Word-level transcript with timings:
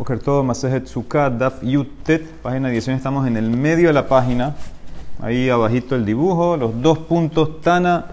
Boker 0.00 0.18
todo, 0.18 0.42
Masejet 0.42 0.86
Sukkah, 0.86 1.28
Daf 1.28 1.62
Yutet, 1.62 2.26
página 2.42 2.70
18, 2.70 2.96
estamos 2.96 3.26
en 3.26 3.36
el 3.36 3.50
medio 3.50 3.88
de 3.88 3.92
la 3.92 4.08
página, 4.08 4.54
ahí 5.20 5.50
abajito 5.50 5.94
el 5.94 6.06
dibujo, 6.06 6.56
los 6.56 6.80
dos 6.80 7.00
puntos, 7.00 7.60
Tana, 7.60 8.06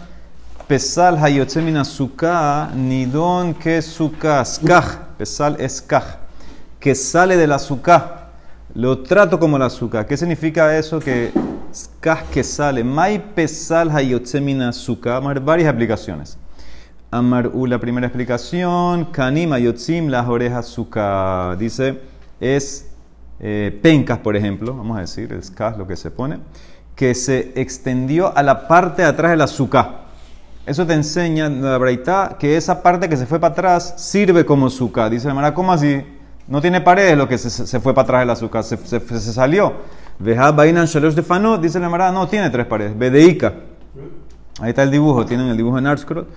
Pesal 0.68 1.18
Hayotsemina 1.18 1.86
Sukkah, 1.86 2.72
Nidon 2.76 3.54
que 3.54 3.82
Sukkah, 3.82 4.44
Skaj, 4.44 5.16
Pesal 5.18 5.56
es 5.62 5.82
que 6.78 6.94
sale 6.94 7.38
de 7.38 7.48
la 7.48 7.58
Sukkah, 7.58 8.32
lo 8.76 9.00
trato 9.00 9.40
como 9.40 9.58
la 9.58 9.70
Sukkah. 9.70 10.06
¿Qué 10.06 10.18
significa 10.18 10.78
eso? 10.78 11.00
Que 11.00 11.32
Skaj 11.74 12.26
que 12.34 12.44
sale, 12.44 12.84
Mai 12.84 13.18
Pesal 13.18 13.90
Hayotsemina 13.92 14.74
Sukkah, 14.74 15.14
vamos 15.14 15.30
a 15.30 15.34
ver 15.36 15.42
varias 15.42 15.70
aplicaciones. 15.74 16.38
Amar 17.10 17.52
U, 17.54 17.66
la 17.68 17.80
primera 17.80 18.08
explicación. 18.08 19.06
Kanima 19.06 19.60
Yotzim, 19.60 20.08
las 20.08 20.28
orejas 20.28 20.66
suka. 20.66 21.56
Dice, 21.58 22.02
es 22.40 22.88
eh, 23.40 23.78
pencas, 23.82 24.18
por 24.20 24.36
ejemplo, 24.36 24.76
vamos 24.76 24.98
a 24.98 25.02
decir, 25.02 25.32
es 25.32 25.52
kas 25.52 25.78
lo 25.78 25.88
que 25.88 25.96
se 25.96 26.10
pone, 26.10 26.40
que 26.96 27.14
se 27.14 27.54
extendió 27.56 28.36
a 28.36 28.42
la 28.42 28.68
parte 28.68 29.04
de 29.04 29.08
atrás 29.08 29.32
de 29.32 29.38
la 29.38 29.48
suka. 29.48 30.02
Eso 30.66 30.86
te 30.86 30.94
enseña, 30.94 31.48
la 31.48 31.78
verdad, 31.78 32.38
que 32.38 32.58
esa 32.58 32.82
parte 32.84 33.08
que 33.08 33.16
se 33.16 33.26
fue 33.26 33.40
para 33.40 33.54
atrás 33.54 33.94
sirve 33.98 34.46
como 34.46 34.70
suka. 34.70 35.10
Dice 35.10 35.30
Amara, 35.30 35.54
¿cómo 35.54 35.72
así? 35.72 36.04
No 36.48 36.62
tiene 36.62 36.82
paredes 36.82 37.18
lo 37.18 37.28
que 37.28 37.38
se, 37.38 37.80
fue 37.80 37.94
para 37.94 38.04
atrás 38.04 38.22
de 38.22 38.26
la 38.26 38.36
suka, 38.36 38.64
se, 38.64 38.78
se, 38.78 39.20
salió. 39.20 39.74
Veja 40.20 40.52
Bainan 40.52 40.88
Shalosh 40.88 41.14
de 41.14 41.22
Fano, 41.22 41.58
dice 41.58 41.80
la 41.80 41.90
Mara, 41.90 42.12
no 42.12 42.28
tiene 42.28 42.50
tres 42.50 42.66
paredes. 42.66 42.98
Vedeika. 42.98 43.54
Ahí 44.60 44.70
está 44.70 44.84
el 44.84 44.92
dibujo, 44.92 45.26
tienen 45.26 45.48
el 45.48 45.58
dibujo 45.58 45.78
en 45.78 45.88
Artscroll. 45.88 46.28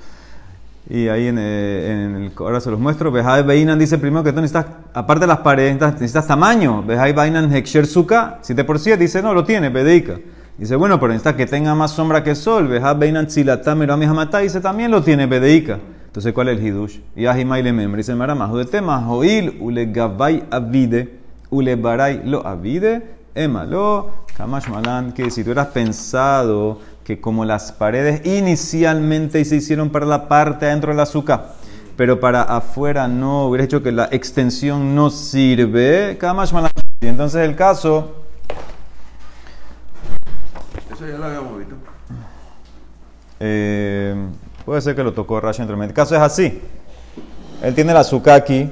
Y 0.91 1.07
ahí 1.07 1.29
en, 1.29 1.39
eh, 1.39 1.93
en 1.93 2.17
el, 2.17 2.33
ahora 2.37 2.61
se 2.61 2.69
los 2.69 2.80
muestro. 2.80 3.12
Behai 3.12 3.45
Beinan 3.45 3.79
dice 3.79 3.97
primero 3.97 4.25
que 4.25 4.33
tú 4.33 4.41
necesitas, 4.41 4.67
aparte 4.93 5.21
de 5.21 5.29
las 5.29 5.39
paredes, 5.39 5.80
necesitas 5.80 6.27
tamaño. 6.27 6.83
Behai 6.83 7.13
Beinan 7.13 7.55
Heksher 7.55 7.87
Suka, 7.87 8.39
7 8.43 8.65
por 8.65 8.80
7, 8.80 9.01
dice 9.01 9.23
no, 9.23 9.33
lo 9.33 9.45
tiene, 9.45 9.68
Bedeika. 9.68 10.18
Dice, 10.59 10.74
bueno, 10.74 10.99
pero 10.99 11.13
necesitas 11.13 11.37
que 11.37 11.46
tenga 11.46 11.77
más 11.77 11.93
sombra 11.93 12.24
que 12.24 12.35
sol. 12.35 12.66
Behai 12.66 12.99
Beinan 12.99 13.29
Tzilatá 13.29 13.71
Hamata, 13.71 14.41
dice 14.41 14.61
también 14.61 14.91
lo 14.91 15.01
tiene, 15.01 15.27
Bedeika. 15.27 15.79
Entonces, 16.07 16.33
¿cuál 16.33 16.49
es 16.49 16.59
el 16.59 16.66
Hidush? 16.66 16.99
Y 17.15 17.27
Ahimaile 17.27 17.73
Membre, 17.73 17.99
dice 17.99 18.16
Maramajo 18.16 18.59
de 18.59 18.65
tema, 18.65 19.01
Joil, 19.01 19.59
Ule 19.61 19.87
Gavai 19.87 20.43
Avide, 20.51 21.21
Ule 21.51 21.77
Barai 21.77 22.23
Lo 22.24 22.45
Avide, 22.45 23.01
Emalo, 23.33 24.24
Kamash 24.37 24.68
Malan, 24.68 25.13
que 25.13 25.30
si 25.30 25.45
tú 25.45 25.52
eras 25.52 25.68
pensado 25.68 26.80
que 27.04 27.20
como 27.20 27.45
las 27.45 27.73
paredes 27.73 28.24
inicialmente 28.26 29.45
se 29.45 29.56
hicieron 29.56 29.90
para 29.90 30.06
la 30.06 30.29
parte 30.29 30.66
adentro 30.66 30.93
del 30.93 31.01
azúcar, 31.01 31.54
pero 31.96 32.20
para 32.20 32.43
afuera 32.43 33.09
no, 33.09 33.46
hubiera 33.46 33.65
hecho 33.65 33.82
que 33.82 33.93
la 33.93 34.09
extensión 34.10 34.95
no 34.95 35.10
sirve, 35.10 36.18
y 37.01 37.06
entonces 37.06 37.48
el 37.48 37.56
caso... 37.56 38.24
Eso 40.93 41.06
ya 41.06 41.16
lo 41.16 41.24
habíamos 41.24 41.59
visto. 41.59 41.74
Eh, 43.40 44.15
puede 44.66 44.82
ser 44.82 44.95
que 44.95 45.02
lo 45.02 45.15
tocó 45.15 45.40
Rashi 45.40 45.62
entre 45.62 45.82
El 45.82 45.95
caso 45.95 46.15
es 46.15 46.21
así. 46.21 46.60
Él 47.62 47.74
tiene 47.74 47.93
el 47.93 47.96
azúcar 47.96 48.34
aquí 48.34 48.71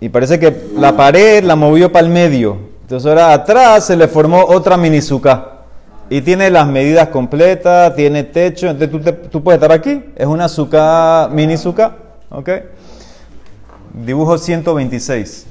y 0.00 0.08
parece 0.08 0.40
que 0.40 0.70
la 0.76 0.96
pared 0.96 1.44
la 1.44 1.54
movió 1.54 1.92
para 1.92 2.04
el 2.04 2.12
medio. 2.12 2.58
Entonces 2.82 3.08
ahora 3.08 3.32
atrás 3.32 3.86
se 3.86 3.96
le 3.96 4.08
formó 4.08 4.44
otra 4.44 4.76
mini 4.76 4.98
azúcar. 4.98 5.51
Y 6.10 6.20
tiene 6.20 6.50
las 6.50 6.66
medidas 6.66 7.08
completas, 7.08 7.94
tiene 7.94 8.24
techo, 8.24 8.68
entonces 8.68 9.30
tú, 9.30 9.42
puedes 9.42 9.60
estar 9.60 9.72
aquí. 9.72 10.04
Es 10.16 10.26
una 10.26 10.44
azúcar, 10.44 11.30
mini 11.30 11.54
azúcar, 11.54 11.96
¿ok? 12.30 12.50
Dibujo 13.94 14.36
126. 14.36 15.46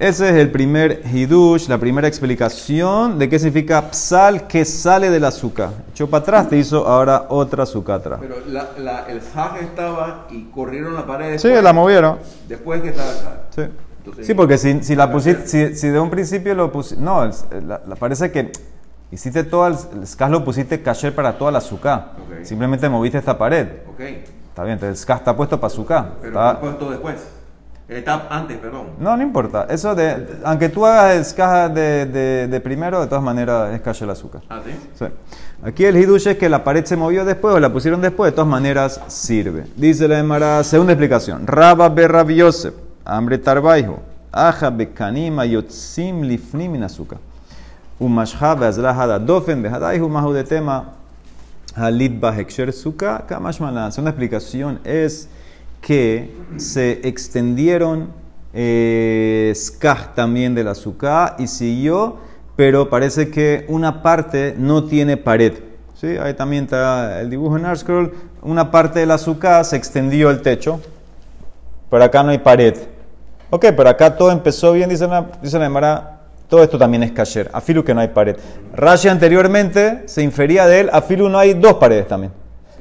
Ese 0.00 0.30
es 0.30 0.36
el 0.36 0.50
primer 0.50 1.02
hidush, 1.12 1.68
la 1.68 1.76
primera 1.76 2.08
explicación 2.08 3.18
de 3.18 3.28
qué 3.28 3.38
significa 3.38 3.92
psal 3.92 4.46
que 4.46 4.64
sale 4.64 5.10
del 5.10 5.26
azúcar. 5.26 5.72
Echó 5.90 6.08
para 6.08 6.22
atrás, 6.22 6.48
te 6.48 6.56
hizo 6.56 6.88
ahora 6.88 7.26
otra 7.28 7.64
atrás. 7.64 8.18
Pero 8.18 8.36
la, 8.48 9.04
el 9.10 9.20
haj 9.34 9.58
estaba 9.60 10.26
y 10.30 10.44
corrieron 10.44 10.94
la 10.94 11.04
pared. 11.04 11.36
sí, 11.36 11.50
la 11.50 11.74
movieron. 11.74 12.16
Después 12.48 12.80
que 12.80 12.88
estaba 12.88 13.10
acá. 13.10 13.42
Sí. 13.54 13.62
sí, 14.22 14.32
porque 14.32 14.56
si, 14.56 14.82
si 14.82 14.96
la 14.96 15.12
pusiste, 15.12 15.74
si, 15.76 15.88
de 15.88 16.00
un 16.00 16.08
principio 16.08 16.54
lo 16.54 16.72
pusiste, 16.72 17.04
no, 17.04 17.30
la, 17.66 17.80
parece 17.96 18.30
que 18.32 18.52
Hiciste 19.12 19.42
todo 19.44 19.66
el, 19.66 19.74
el 19.74 20.30
lo 20.30 20.44
pusiste 20.44 20.82
caché 20.82 21.10
para 21.10 21.36
toda 21.36 21.50
la 21.50 21.58
azúcar. 21.58 22.12
Simplemente 22.42 22.88
moviste 22.88 23.18
esta 23.18 23.36
pared. 23.36 23.66
Okay. 23.94 24.24
Está 24.48 24.62
bien, 24.62 24.74
entonces 24.74 24.98
el 24.98 25.02
SCA 25.02 25.14
está 25.16 25.36
puesto 25.36 25.58
para 25.60 25.72
azúcar. 25.72 26.12
Pero 26.20 26.38
está 26.38 26.60
puesto 26.60 26.90
después. 26.90 27.16
Está 27.88 28.28
antes, 28.30 28.56
perdón. 28.58 28.90
No, 29.00 29.16
no 29.16 29.22
importa. 29.22 29.66
Eso 29.68 29.96
de, 29.96 30.38
aunque 30.44 30.68
tú 30.68 30.86
hagas 30.86 31.16
el 31.16 31.24
SCA 31.24 31.68
de, 31.68 32.46
de, 32.46 32.60
primero, 32.60 33.00
de 33.00 33.08
todas 33.08 33.24
maneras 33.24 33.74
es 33.74 33.80
caché 33.80 34.04
el 34.04 34.10
azúcar. 34.10 34.42
¿Ah, 34.48 34.60
sí? 34.64 34.70
sí. 34.94 35.06
Aquí 35.62 35.84
el 35.84 35.96
hidush 35.96 36.28
es 36.28 36.38
que 36.38 36.48
la 36.48 36.62
pared 36.62 36.84
se 36.84 36.96
movió 36.96 37.24
después 37.24 37.54
o 37.54 37.58
la 37.58 37.72
pusieron 37.72 38.00
después, 38.00 38.30
de 38.30 38.36
todas 38.36 38.48
maneras 38.48 39.00
sirve. 39.08 39.66
Dice 39.74 40.06
la 40.06 40.20
Emara, 40.20 40.62
segunda 40.62 40.92
explicación. 40.92 41.46
Raba 41.48 41.88
berra 41.88 42.24
Yosef, 42.24 42.74
hambre 43.04 43.38
tarbaijo, 43.38 43.98
aja 44.30 44.70
bekanima 44.70 45.44
yotzim 45.44 46.22
lifnim 46.22 46.76
in 48.00 48.18
azúcar. 48.18 48.54
Umashha 48.54 48.54
beazlahada 48.54 49.18
dofen 49.18 49.62
behadaihu 49.62 50.08
mahu 50.08 50.34
de 50.34 50.44
tema 50.44 50.94
halit 51.76 52.20
baheksher 52.20 52.72
suka 52.72 53.24
kamashmalan. 53.28 53.92
Una 53.98 54.10
explicación 54.10 54.80
es 54.84 55.28
que 55.80 56.30
se 56.56 57.00
extendieron 57.04 58.08
eh, 58.52 59.52
skah 59.54 60.14
también 60.14 60.54
del 60.54 60.68
azúcar 60.68 61.36
y 61.38 61.46
siguió, 61.46 62.18
pero 62.56 62.90
parece 62.90 63.30
que 63.30 63.64
una 63.68 64.02
parte 64.02 64.54
no 64.58 64.84
tiene 64.84 65.16
pared. 65.16 65.54
¿Sí? 65.94 66.16
Ahí 66.16 66.32
también 66.32 66.64
está 66.64 67.20
el 67.20 67.28
dibujo 67.28 67.58
en 67.58 67.66
Artscroll. 67.66 68.14
Una 68.42 68.70
parte 68.70 69.00
del 69.00 69.10
azúcar 69.10 69.64
se 69.66 69.76
extendió 69.76 70.30
el 70.30 70.40
techo, 70.40 70.80
pero 71.90 72.04
acá 72.04 72.22
no 72.22 72.30
hay 72.30 72.38
pared. 72.38 72.74
Ok, 73.50 73.66
pero 73.76 73.90
acá 73.90 74.16
todo 74.16 74.30
empezó 74.30 74.72
bien, 74.72 74.88
dice 74.88 75.06
la, 75.06 75.26
dice 75.42 75.58
la 75.58 76.19
todo 76.50 76.64
esto 76.64 76.76
también 76.76 77.04
es 77.04 77.12
kasher. 77.12 77.48
Afilu 77.54 77.84
que 77.84 77.94
no 77.94 78.00
hay 78.00 78.08
pared. 78.08 78.36
Rashi 78.74 79.08
anteriormente 79.08 80.02
se 80.06 80.20
infería 80.20 80.66
de 80.66 80.80
él, 80.80 80.90
afilu 80.92 81.28
no 81.28 81.38
hay 81.38 81.54
dos 81.54 81.74
paredes 81.74 82.08
también. 82.08 82.32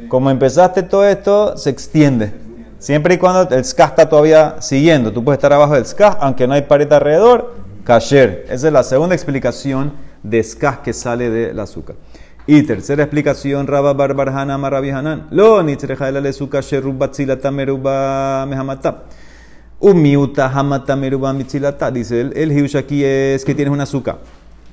Como 0.10 0.30
empezaste 0.30 0.84
todo 0.84 1.08
esto, 1.08 1.56
se 1.56 1.70
extiende. 1.70 2.34
Siempre 2.80 3.14
y 3.14 3.18
cuando 3.18 3.56
el 3.56 3.64
ska 3.64 3.86
está 3.86 4.10
todavía 4.10 4.56
siguiendo. 4.60 5.12
Tú 5.14 5.24
puedes 5.24 5.38
estar 5.38 5.54
abajo 5.54 5.76
del 5.76 5.86
ska, 5.86 6.08
aunque 6.20 6.48
no 6.48 6.56
hay 6.56 6.64
pared 6.64 6.92
alrededor, 6.92 7.54
kasher. 7.84 8.46
Esa 8.50 8.68
es 8.68 8.74
la 8.74 8.84
segunda 8.84 9.14
explicación 9.14 9.94
de 10.24 10.44
ska 10.44 10.82
que 10.82 10.94
sale 10.94 11.30
del 11.30 11.60
azúcar. 11.60 11.96
Y 12.48 12.64
tercera 12.64 13.04
explicación, 13.04 13.68
Rabba 13.68 13.94
Barbar 13.94 14.30
Hanan 14.30 14.66
Hanan. 14.66 15.28
Lo 15.30 15.62
nitzreja 15.62 16.10
el 16.10 16.26
azúcar 16.26 16.64
sherubbatzilata 16.64 17.52
meruba 17.52 18.48
mehamata. 18.48 19.04
Umiuta 19.80 20.48
hamata 20.48 20.96
mitzilata. 20.96 21.92
Dice 21.92 22.22
el, 22.22 22.38
el 22.38 22.52
hiush 22.52 22.76
aquí 22.78 23.04
es 23.04 23.46
que 23.46 23.56
tienes 23.56 23.74
un 23.74 23.82
azúcar. 23.82 24.20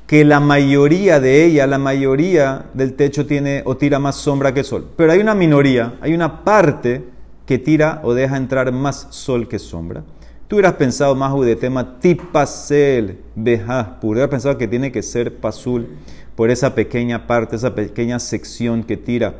Que 0.06 0.25
la 0.25 0.41
mayoría 0.41 1.21
de 1.21 1.44
ella, 1.44 1.67
la 1.67 1.78
mayoría 1.78 2.67
del 2.75 2.94
techo 2.94 3.27
tiene 3.27 3.62
o 3.65 3.77
tira 3.77 3.99
más 3.99 4.17
sombra 4.17 4.55
que 4.55 4.65
sol. 4.65 4.89
Pero 4.97 5.12
hay 5.12 5.21
una 5.21 5.34
minoría, 5.34 5.94
hay 6.00 6.15
una 6.15 6.44
parte 6.44 7.05
que 7.44 7.59
tira 7.59 8.00
o 8.05 8.15
deja 8.15 8.37
entrar 8.37 8.71
más 8.72 9.09
sol 9.11 9.49
que 9.49 9.59
sombra. 9.59 10.03
Tú 10.49 10.56
hubieras 10.56 10.75
pensado 10.75 11.15
más 11.17 11.34
de 11.41 11.56
tema 11.56 11.99
tipasel 11.99 13.19
beja, 13.34 13.99
hubieras 14.00 14.31
pensado 14.31 14.56
que 14.56 14.69
tiene 14.69 14.93
que 14.93 15.03
ser 15.03 15.38
pasul 15.38 15.88
por 16.37 16.50
esa 16.50 16.75
pequeña 16.75 17.27
parte, 17.27 17.56
esa 17.56 17.75
pequeña 17.75 18.21
sección 18.21 18.84
que 18.84 18.97
tira 18.97 19.34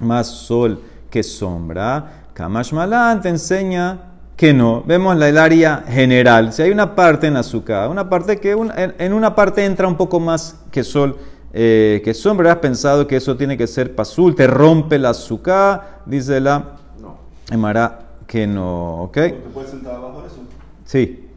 más 0.00 0.28
sol 0.28 0.80
que 1.10 1.24
sombra. 1.24 2.26
Kamash 2.32 2.72
Malan 2.72 3.20
te 3.20 3.28
enseña 3.28 4.09
que 4.40 4.54
no. 4.54 4.82
Vemos 4.86 5.20
el 5.20 5.36
área 5.36 5.84
general. 5.86 6.54
Si 6.54 6.62
hay 6.62 6.70
una 6.70 6.94
parte 6.94 7.26
en 7.26 7.36
azúcar, 7.36 7.90
una 7.90 8.08
parte 8.08 8.38
que 8.38 8.52
en, 8.52 9.12
una 9.12 9.34
parte 9.34 9.66
entra 9.66 9.86
un 9.86 9.98
poco 9.98 10.18
más 10.18 10.56
que 10.70 10.82
sol, 10.82 11.18
eh, 11.52 12.00
que 12.02 12.14
sombra, 12.14 12.52
has 12.52 12.58
pensado 12.58 13.06
que 13.06 13.16
eso 13.16 13.36
tiene 13.36 13.58
que 13.58 13.66
ser 13.66 13.94
pasul, 13.94 14.34
te 14.34 14.46
rompe 14.46 14.96
el 14.96 15.04
azúcar, 15.04 16.00
dice 16.06 16.40
la 16.40 16.76
no. 17.02 17.18
Emara 17.50 17.98
que 18.26 18.46
no, 18.46 19.02
¿ok? 19.02 19.12
¿Te 19.12 19.30
puedes 19.52 19.72
sentar 19.72 19.96
abajo 19.96 20.22
de 20.22 20.28
eso? 20.28 20.38
Sí. 20.86 21.28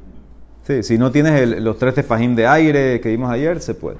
Sí, 0.65 0.81
si 0.81 0.97
no 0.97 1.11
tienes 1.11 1.59
los 1.59 1.77
tres 1.77 1.95
de 1.95 2.03
fajín 2.03 2.37
de 2.37 2.47
aire 2.47 3.01
que 3.01 3.09
vimos 3.09 3.29
ayer, 3.29 3.59
se 3.59 3.75
puede. 3.75 3.97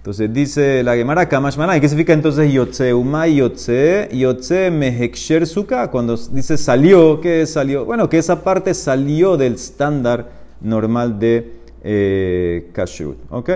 Entonces 0.00 0.32
dice 0.32 0.82
la 0.82 0.96
Gemara 0.96 1.28
Kamashmana, 1.28 1.76
¿y 1.76 1.80
qué 1.82 1.86
significa 1.86 2.14
entonces 2.14 2.50
Yotze? 2.50 2.94
Uma 2.94 3.28
Yotze, 3.28 4.08
Yotze 4.10 4.70
Meheksher 4.70 5.46
Suka, 5.46 5.90
cuando 5.90 6.16
dice 6.16 6.56
salió, 6.56 7.20
¿qué 7.20 7.44
salió? 7.44 7.84
Bueno, 7.84 8.08
que 8.08 8.16
esa 8.16 8.42
parte 8.42 8.72
salió 8.72 9.36
del 9.36 9.56
estándar 9.56 10.30
normal 10.62 11.18
de 11.18 11.52
eh, 11.84 12.70
Kashrut. 12.72 13.18
¿Ok? 13.28 13.50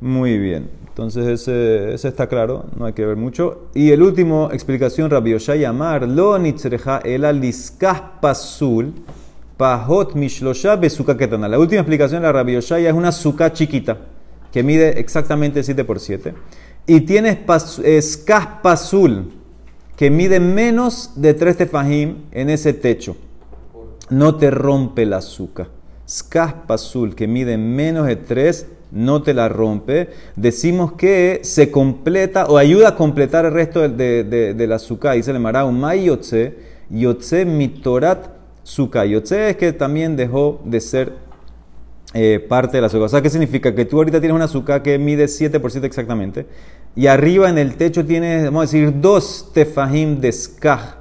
Muy 0.00 0.38
bien. 0.38 0.70
Entonces 0.88 1.26
ese, 1.26 1.92
ese, 1.92 2.08
está 2.08 2.28
claro, 2.28 2.64
no 2.78 2.86
hay 2.86 2.94
que 2.94 3.04
ver 3.04 3.16
mucho. 3.16 3.68
Y 3.74 3.90
el 3.90 4.00
último 4.00 4.48
explicación, 4.50 5.10
Rabbi 5.10 5.32
Yoshai 5.32 5.66
Lo 6.06 6.38
Nitzreja 6.38 7.02
el 7.04 7.26
Pasul, 8.22 8.94
Pahot 9.58 10.14
Mishlosha 10.14 10.76
Besuka 10.76 11.14
Ketana. 11.14 11.46
La 11.46 11.58
última 11.58 11.82
explicación 11.82 12.22
de 12.22 12.28
la 12.28 12.32
Rabbi 12.32 12.54
Yoshaya 12.54 12.88
es 12.88 12.94
una 12.94 13.12
suka 13.12 13.52
chiquita 13.52 13.98
que 14.52 14.62
mide 14.62 14.98
exactamente 14.98 15.62
7 15.62 15.84
por 15.84 16.00
7 16.00 16.34
y 16.86 17.02
tienes 17.02 17.38
escaspa 17.84 18.72
azul 18.72 19.30
que 19.94 20.10
mide 20.10 20.40
menos 20.40 21.12
de 21.16 21.34
3 21.34 21.56
tefajim 21.56 22.16
en 22.32 22.50
ese 22.50 22.72
techo. 22.72 23.16
No 24.10 24.36
te 24.36 24.50
rompe 24.50 25.04
la 25.04 25.18
azúcar. 25.18 25.68
Scaspa 26.08 26.74
azul 26.74 27.14
que 27.14 27.26
mide 27.26 27.58
menos 27.58 28.06
de 28.06 28.16
3 28.16 28.66
no 28.92 29.22
te 29.22 29.34
la 29.34 29.48
rompe. 29.48 30.08
Decimos 30.36 30.92
que 30.92 31.40
se 31.42 31.70
completa 31.70 32.46
o 32.46 32.56
ayuda 32.56 32.88
a 32.88 32.96
completar 32.96 33.44
el 33.44 33.52
resto 33.52 33.86
de, 33.86 34.24
de, 34.24 34.54
de, 34.54 34.66
la 34.66 34.76
azúcar. 34.76 35.16
Dice 35.16 35.30
el 35.30 35.40
Marau, 35.40 35.70
Mai 35.72 36.04
Yotze, 36.04 36.56
Yotze 36.88 37.44
mitorat 37.44 38.30
suka. 38.62 39.04
Yotze 39.04 39.50
es 39.50 39.56
que 39.56 39.72
también 39.72 40.16
dejó 40.16 40.60
de 40.64 40.80
ser 40.80 41.12
eh, 42.14 42.44
parte 42.48 42.78
de 42.78 42.80
la 42.80 42.86
azúcar. 42.86 43.06
O 43.06 43.08
sea, 43.08 43.22
¿qué 43.22 43.30
significa? 43.30 43.74
Que 43.74 43.84
tú 43.84 43.98
ahorita 43.98 44.20
tienes 44.20 44.34
una 44.34 44.46
azúcar 44.46 44.82
que 44.82 44.98
mide 44.98 45.28
7 45.28 45.60
por 45.60 45.70
7 45.70 45.86
exactamente. 45.86 46.46
Y 46.96 47.06
arriba 47.06 47.48
en 47.48 47.58
el 47.58 47.76
techo 47.76 48.04
tienes, 48.04 48.44
vamos 48.46 48.60
a 48.60 48.62
decir, 48.62 49.00
dos 49.00 49.50
tefajim 49.52 50.20
de 50.20 50.32
skaj 50.32 50.96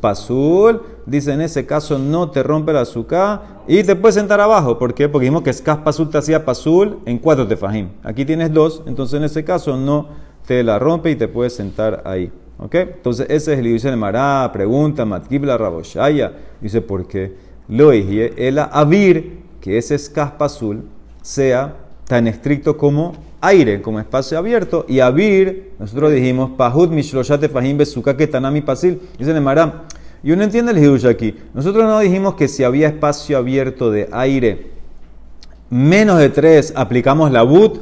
pasul. 0.00 0.82
Dice, 1.06 1.32
en 1.32 1.40
ese 1.40 1.64
caso 1.64 1.98
no 1.98 2.30
te 2.30 2.42
rompe 2.42 2.72
la 2.72 2.82
azúcar 2.82 3.62
y 3.66 3.82
te 3.82 3.96
puedes 3.96 4.14
sentar 4.14 4.40
abajo. 4.40 4.78
¿Por 4.78 4.94
qué? 4.94 5.08
Porque 5.08 5.24
dijimos 5.24 5.42
que 5.42 5.52
skaj 5.52 5.82
pasul 5.82 6.10
te 6.10 6.18
hacía 6.18 6.44
pasul 6.44 6.98
en 7.06 7.18
cuatro 7.18 7.48
tefajim. 7.48 7.88
Aquí 8.02 8.24
tienes 8.24 8.52
dos, 8.52 8.82
entonces 8.86 9.18
en 9.18 9.24
ese 9.24 9.44
caso 9.44 9.76
no 9.76 10.08
te 10.46 10.62
la 10.62 10.78
rompe 10.78 11.10
y 11.10 11.16
te 11.16 11.28
puedes 11.28 11.54
sentar 11.54 12.02
ahí. 12.04 12.30
¿Ok? 12.58 12.74
Entonces 12.74 13.26
ese 13.28 13.54
es 13.54 13.58
el 13.58 13.64
dice 13.64 13.90
de 13.90 13.96
Mará, 13.96 14.50
pregunta, 14.52 15.04
Matkibla 15.04 15.56
Raboshaya. 15.56 16.32
Dice, 16.60 16.80
¿por 16.82 17.08
qué? 17.08 17.34
Lo 17.68 17.90
dije, 17.90 18.48
el 18.48 18.58
avir, 18.58 19.41
que 19.62 19.78
ese 19.78 19.96
skaj 19.96 20.36
pasul 20.36 20.82
sea 21.22 21.76
tan 22.06 22.26
estricto 22.26 22.76
como 22.76 23.14
aire, 23.40 23.80
como 23.80 24.00
espacio 24.00 24.36
abierto, 24.36 24.84
y 24.88 24.98
abir, 24.98 25.70
nosotros 25.78 26.12
dijimos, 26.12 26.50
pahud 26.56 26.90
mishloshate 26.90 27.48
fahim 27.48 27.78
besuka 27.78 28.14
tanami 28.16 28.60
pasil. 28.60 29.00
Dice 29.16 29.32
Nemara, 29.32 29.84
yo 30.22 30.36
no 30.36 30.42
entiendo 30.42 30.72
el 30.72 30.78
hidush 30.78 31.06
aquí. 31.06 31.36
Nosotros 31.54 31.84
no 31.84 32.00
dijimos 32.00 32.34
que 32.34 32.48
si 32.48 32.64
había 32.64 32.88
espacio 32.88 33.38
abierto 33.38 33.90
de 33.92 34.08
aire 34.12 34.72
menos 35.70 36.18
de 36.18 36.28
tres, 36.28 36.72
aplicamos 36.74 37.30
la 37.30 37.42
bud. 37.42 37.78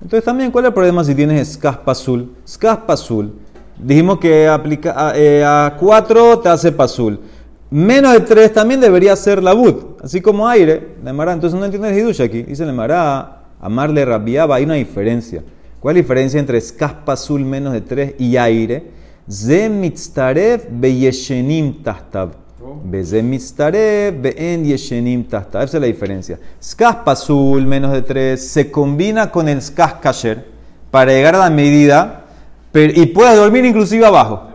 Entonces 0.00 0.24
también, 0.24 0.52
¿cuál 0.52 0.66
es 0.66 0.68
el 0.68 0.74
problema 0.74 1.02
si 1.02 1.16
tienes 1.16 1.48
escaspa 1.48 1.92
azul? 1.92 2.32
Escaspa 2.44 2.92
azul. 2.92 3.32
Dijimos 3.76 4.20
que 4.20 4.46
aplica, 4.46 5.12
eh, 5.16 5.44
a 5.44 5.76
4 5.78 6.38
te 6.38 6.48
hace 6.48 6.70
pasul. 6.70 7.18
Menos 7.74 8.12
de 8.12 8.20
3 8.20 8.52
también 8.52 8.80
debería 8.80 9.16
ser 9.16 9.42
la 9.42 9.52
bud, 9.52 9.96
así 10.00 10.20
como 10.20 10.46
aire. 10.46 10.94
Entonces 11.04 11.58
no 11.58 11.64
entiende 11.64 11.90
el 11.90 11.98
hidush 11.98 12.22
aquí. 12.22 12.44
Dice 12.44 12.64
Nemara, 12.64 13.46
amarle 13.60 14.04
rabiaba, 14.04 14.54
hay 14.54 14.62
una 14.62 14.74
diferencia. 14.74 15.42
¿Cuál 15.80 15.96
es 15.96 16.02
la 16.02 16.02
diferencia 16.04 16.38
entre 16.38 16.58
escaspa 16.58 17.14
azul 17.14 17.44
menos 17.44 17.72
de 17.72 17.80
3 17.80 18.14
y 18.20 18.36
aire? 18.36 18.92
Ze 19.28 19.68
mitztarev 19.68 20.68
be 20.70 20.94
yeshenim 20.94 21.82
tahtab. 21.82 22.34
Be 22.84 23.02
mitztarev 23.24 24.22
be 24.22 24.36
en 24.36 24.64
yeshenim 24.64 25.24
tahtab. 25.24 25.64
Esa 25.64 25.78
es 25.78 25.80
la 25.80 25.88
diferencia. 25.88 26.38
Escaspa 26.60 27.10
azul 27.10 27.66
menos 27.66 27.90
de 27.90 28.02
3 28.02 28.40
se 28.40 28.70
combina 28.70 29.32
con 29.32 29.48
el 29.48 29.60
skas 29.60 29.94
kasher 29.94 30.46
para 30.92 31.10
llegar 31.10 31.34
a 31.34 31.38
la 31.38 31.50
medida 31.50 32.24
y 32.72 33.06
puedes 33.06 33.36
dormir 33.36 33.64
inclusive 33.64 34.06
abajo. 34.06 34.53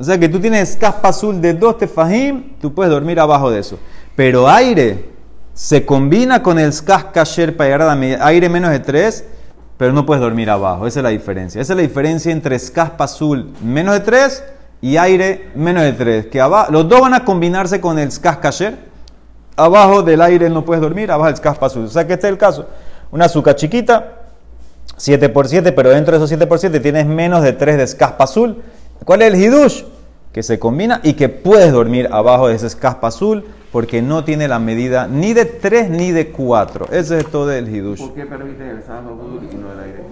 O 0.00 0.04
sea 0.04 0.18
que 0.18 0.30
tú 0.30 0.40
tienes 0.40 0.70
escaspa 0.70 1.10
azul 1.10 1.42
de 1.42 1.52
2 1.52 1.76
tefajim, 1.76 2.56
tú 2.58 2.72
puedes 2.72 2.90
dormir 2.90 3.20
abajo 3.20 3.50
de 3.50 3.60
eso. 3.60 3.78
Pero 4.16 4.48
aire 4.48 5.10
se 5.52 5.84
combina 5.84 6.42
con 6.42 6.58
el 6.58 6.72
kasher 7.12 7.54
para 7.54 7.68
llegar 7.68 7.82
a 7.82 7.94
la 7.94 8.26
aire 8.26 8.48
menos 8.48 8.70
de 8.70 8.78
3, 8.78 9.24
pero 9.76 9.92
no 9.92 10.06
puedes 10.06 10.22
dormir 10.22 10.48
abajo. 10.48 10.86
Esa 10.86 11.00
es 11.00 11.04
la 11.04 11.10
diferencia. 11.10 11.60
Esa 11.60 11.74
es 11.74 11.76
la 11.76 11.82
diferencia 11.82 12.32
entre 12.32 12.58
skas 12.58 12.92
azul 12.98 13.52
menos 13.62 13.92
de 13.92 14.00
3 14.00 14.44
y 14.80 14.96
aire 14.96 15.50
menos 15.54 15.82
de 15.82 15.92
3. 15.92 16.26
Que 16.28 16.40
abajo, 16.40 16.72
los 16.72 16.88
dos 16.88 17.02
van 17.02 17.12
a 17.12 17.26
combinarse 17.26 17.78
con 17.82 17.98
el 17.98 18.08
kasher. 18.18 18.78
Abajo 19.54 20.02
del 20.02 20.22
aire 20.22 20.48
no 20.48 20.64
puedes 20.64 20.80
dormir, 20.80 21.10
abajo 21.10 21.26
del 21.26 21.36
skas 21.36 21.58
azul. 21.60 21.84
O 21.84 21.88
sea 21.88 22.06
que 22.06 22.14
este 22.14 22.26
es 22.26 22.32
el 22.32 22.38
caso. 22.38 22.66
Una 23.10 23.26
azúcar 23.26 23.54
chiquita, 23.54 24.14
7 24.96 25.28
por 25.28 25.46
7, 25.46 25.72
pero 25.72 25.90
dentro 25.90 26.12
de 26.12 26.16
esos 26.16 26.30
7 26.30 26.46
por 26.46 26.58
7 26.58 26.80
tienes 26.80 27.04
menos 27.04 27.42
de 27.42 27.52
3 27.52 27.76
de 27.76 27.86
skas 27.86 28.14
azul. 28.18 28.62
¿Cuál 29.04 29.22
es 29.22 29.32
el 29.32 29.40
hidush? 29.40 29.82
Que 30.32 30.42
se 30.42 30.58
combina 30.58 31.00
y 31.02 31.14
que 31.14 31.28
puedes 31.28 31.72
dormir 31.72 32.08
abajo 32.12 32.48
de 32.48 32.54
ese 32.54 32.68
skas 32.68 32.96
azul 33.02 33.44
porque 33.72 34.02
no 34.02 34.24
tiene 34.24 34.48
la 34.48 34.58
medida 34.58 35.06
ni 35.06 35.32
de 35.32 35.44
3 35.44 35.90
ni 35.90 36.12
de 36.12 36.28
4. 36.30 36.88
Ese 36.92 37.18
es 37.18 37.26
todo 37.30 37.50
el 37.52 37.74
hidush. 37.74 38.00
¿Por 38.00 38.14
qué 38.14 38.26
permite 38.26 38.62
el 38.62 38.78
y 38.78 39.56
no 39.56 39.72
el 39.72 39.80
aire? 39.80 40.04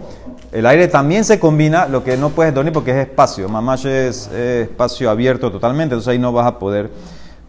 El 0.50 0.67
aire 0.67 0.88
también 0.88 1.25
se 1.25 1.38
combina, 1.38 1.87
lo 1.87 2.02
que 2.02 2.17
no 2.17 2.31
puedes 2.31 2.55
dormir 2.55 2.73
porque 2.73 2.93
es 2.93 3.08
espacio. 3.08 3.49
Mamash 3.49 3.87
es, 3.87 4.29
espacio 4.29 5.11
abierto 5.11 5.50
totalmente, 5.50 5.94
entonces 5.94 6.08
ahí 6.08 6.19
no 6.19 6.32
vas 6.32 6.46
a 6.46 6.58
poder 6.58 6.90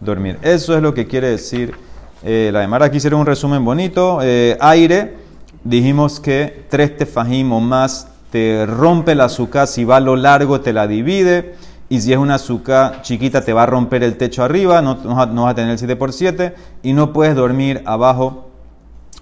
dormir. 0.00 0.38
Eso 0.42 0.76
es 0.76 0.82
lo 0.82 0.92
que 0.92 1.06
quiere 1.06 1.28
decir 1.28 1.74
eh, 2.22 2.50
la 2.52 2.60
demara. 2.60 2.86
Aquí 2.86 2.98
hicieron 2.98 3.20
un 3.20 3.26
resumen 3.26 3.64
bonito. 3.64 4.18
Eh, 4.22 4.56
aire, 4.60 5.16
dijimos 5.64 6.20
que 6.20 6.64
3 6.68 6.98
tefajim 6.98 7.52
o 7.52 7.60
más 7.60 8.09
te 8.30 8.66
rompe 8.66 9.14
la 9.14 9.24
azúcar, 9.24 9.66
si 9.66 9.84
va 9.84 9.96
a 9.96 10.00
lo 10.00 10.16
largo 10.16 10.60
te 10.60 10.72
la 10.72 10.86
divide. 10.86 11.54
Y 11.88 12.00
si 12.00 12.12
es 12.12 12.18
una 12.18 12.36
azúcar 12.36 13.02
chiquita, 13.02 13.44
te 13.44 13.52
va 13.52 13.64
a 13.64 13.66
romper 13.66 14.04
el 14.04 14.16
techo 14.16 14.44
arriba, 14.44 14.80
no, 14.80 14.94
no, 14.94 15.42
vas 15.42 15.52
a 15.52 15.54
tener 15.54 15.72
el 15.72 15.78
7x7 15.78 16.52
y 16.84 16.92
no 16.92 17.12
puedes 17.12 17.34
dormir 17.34 17.82
abajo 17.84 18.50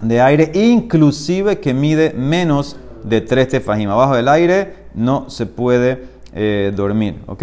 de 0.02 0.20
aire, 0.20 0.52
inclusive 0.54 1.60
que 1.60 1.72
mide 1.72 2.12
menos 2.12 2.76
de 3.04 3.22
3 3.22 3.48
tefajim. 3.48 3.88
Abajo 3.88 4.16
del 4.16 4.28
aire 4.28 4.74
no 4.94 5.30
se 5.30 5.46
puede 5.46 6.04
eh, 6.34 6.72
dormir. 6.76 7.22
¿Ok? 7.26 7.42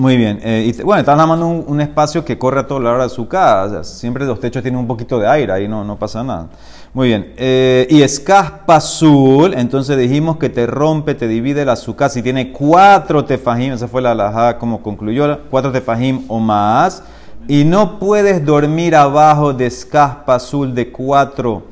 Muy 0.00 0.16
bien. 0.16 0.40
Eh, 0.42 0.72
y 0.74 0.82
bueno, 0.82 1.00
están 1.00 1.20
armando 1.20 1.46
un, 1.46 1.62
un, 1.66 1.78
espacio 1.82 2.24
que 2.24 2.38
corre 2.38 2.60
a 2.60 2.66
toda 2.66 2.80
la 2.80 2.92
hora 2.92 3.02
de 3.02 3.10
su 3.10 3.28
casa. 3.28 3.84
siempre 3.84 4.24
los 4.24 4.40
techos 4.40 4.62
tienen 4.62 4.80
un 4.80 4.86
poquito 4.86 5.18
de 5.18 5.28
aire, 5.28 5.52
ahí 5.52 5.68
no, 5.68 5.84
no 5.84 5.98
pasa 5.98 6.24
nada. 6.24 6.48
Muy 6.94 7.08
bien. 7.08 7.34
Eh, 7.36 7.86
y 7.90 8.00
escaspa 8.00 8.76
azul, 8.76 9.52
entonces 9.52 9.98
dijimos 9.98 10.38
que 10.38 10.48
te 10.48 10.66
rompe, 10.66 11.14
te 11.14 11.28
divide 11.28 11.66
la 11.66 11.72
azúcar. 11.72 12.08
Si 12.08 12.22
tiene 12.22 12.50
cuatro 12.50 13.26
tefajim, 13.26 13.74
esa 13.74 13.88
fue 13.88 14.00
la 14.00 14.12
alajá 14.12 14.56
como 14.56 14.82
concluyó, 14.82 15.38
cuatro 15.50 15.70
tefajim 15.70 16.24
o 16.28 16.38
más. 16.38 17.02
Y 17.46 17.64
no 17.64 17.98
puedes 17.98 18.42
dormir 18.42 18.96
abajo 18.96 19.52
de 19.52 19.66
escaspa 19.66 20.36
azul 20.36 20.74
de 20.74 20.90
cuatro 20.90 21.62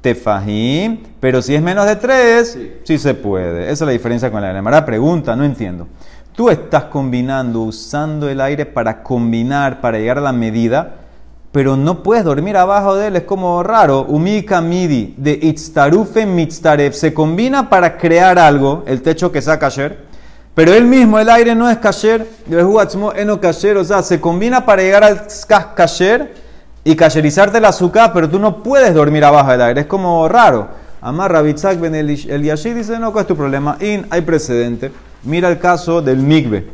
tefajim, 0.00 1.02
pero 1.20 1.42
si 1.42 1.54
es 1.54 1.60
menos 1.60 1.84
de 1.84 1.96
tres, 1.96 2.58
sí, 2.84 2.96
se 2.96 3.12
puede. 3.12 3.64
Esa 3.64 3.72
es 3.72 3.80
la 3.82 3.92
diferencia 3.92 4.30
con 4.30 4.40
la 4.40 4.48
alemana. 4.48 4.86
Pregunta, 4.86 5.36
no 5.36 5.44
entiendo. 5.44 5.86
Tú 6.34 6.50
estás 6.50 6.84
combinando, 6.84 7.62
usando 7.62 8.28
el 8.28 8.40
aire 8.40 8.66
para 8.66 9.02
combinar, 9.02 9.80
para 9.80 9.98
llegar 9.98 10.18
a 10.18 10.22
la 10.22 10.32
medida 10.32 11.04
pero 11.54 11.76
no 11.76 12.02
puedes 12.02 12.24
dormir 12.24 12.56
abajo 12.56 12.96
de 12.96 13.06
él, 13.06 13.14
es 13.14 13.22
como 13.22 13.62
raro. 13.62 14.06
Umika 14.08 14.60
midi 14.60 15.14
de 15.16 15.38
itztarufe 15.40 16.26
mitztaref 16.26 16.96
se 16.96 17.14
combina 17.14 17.70
para 17.70 17.96
crear 17.96 18.40
algo, 18.40 18.82
el 18.88 19.02
techo 19.02 19.30
que 19.30 19.40
sea 19.40 19.56
kasher, 19.56 19.98
pero 20.52 20.74
él 20.74 20.84
mismo, 20.84 21.16
el 21.20 21.30
aire 21.30 21.54
no 21.54 21.70
es 21.70 21.78
kasher, 21.78 22.26
eno 23.14 23.40
kasher, 23.40 23.76
o 23.76 23.84
sea, 23.84 24.02
se 24.02 24.20
combina 24.20 24.66
para 24.66 24.82
llegar 24.82 25.04
al 25.04 25.28
kasher 25.76 26.34
y 26.82 26.96
kasherizarte 26.96 27.58
el 27.58 27.66
azúcar, 27.66 28.10
pero 28.12 28.28
tú 28.28 28.40
no 28.40 28.60
puedes 28.60 28.92
dormir 28.92 29.24
abajo 29.24 29.52
del 29.52 29.62
aire, 29.62 29.82
es 29.82 29.86
como 29.86 30.28
raro. 30.28 30.66
Amar 31.00 31.30
Rabitzak 31.30 31.78
ben 31.78 31.94
el 31.94 32.42
Yashi 32.42 32.72
dice, 32.72 32.98
no, 32.98 33.12
¿cuál 33.12 33.22
es 33.22 33.28
tu 33.28 33.36
problema? 33.36 33.76
In, 33.78 34.08
hay 34.10 34.22
precedente. 34.22 34.90
Mira 35.24 35.48
el 35.48 35.58
caso 35.58 36.02
del 36.02 36.18
migbe. 36.18 36.66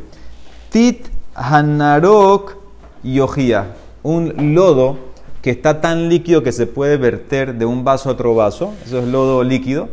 Tit 0.69 1.07
hanarok 1.33 2.57
yohia 3.03 3.75
un 4.03 4.53
lodo 4.55 4.97
que 5.41 5.51
está 5.51 5.81
tan 5.81 6.09
líquido 6.09 6.43
que 6.43 6.51
se 6.51 6.67
puede 6.67 6.97
verter 6.97 7.55
de 7.55 7.65
un 7.65 7.83
vaso 7.83 8.09
a 8.09 8.13
otro 8.13 8.35
vaso, 8.35 8.73
eso 8.85 8.99
es 8.99 9.07
lodo 9.07 9.43
líquido. 9.43 9.89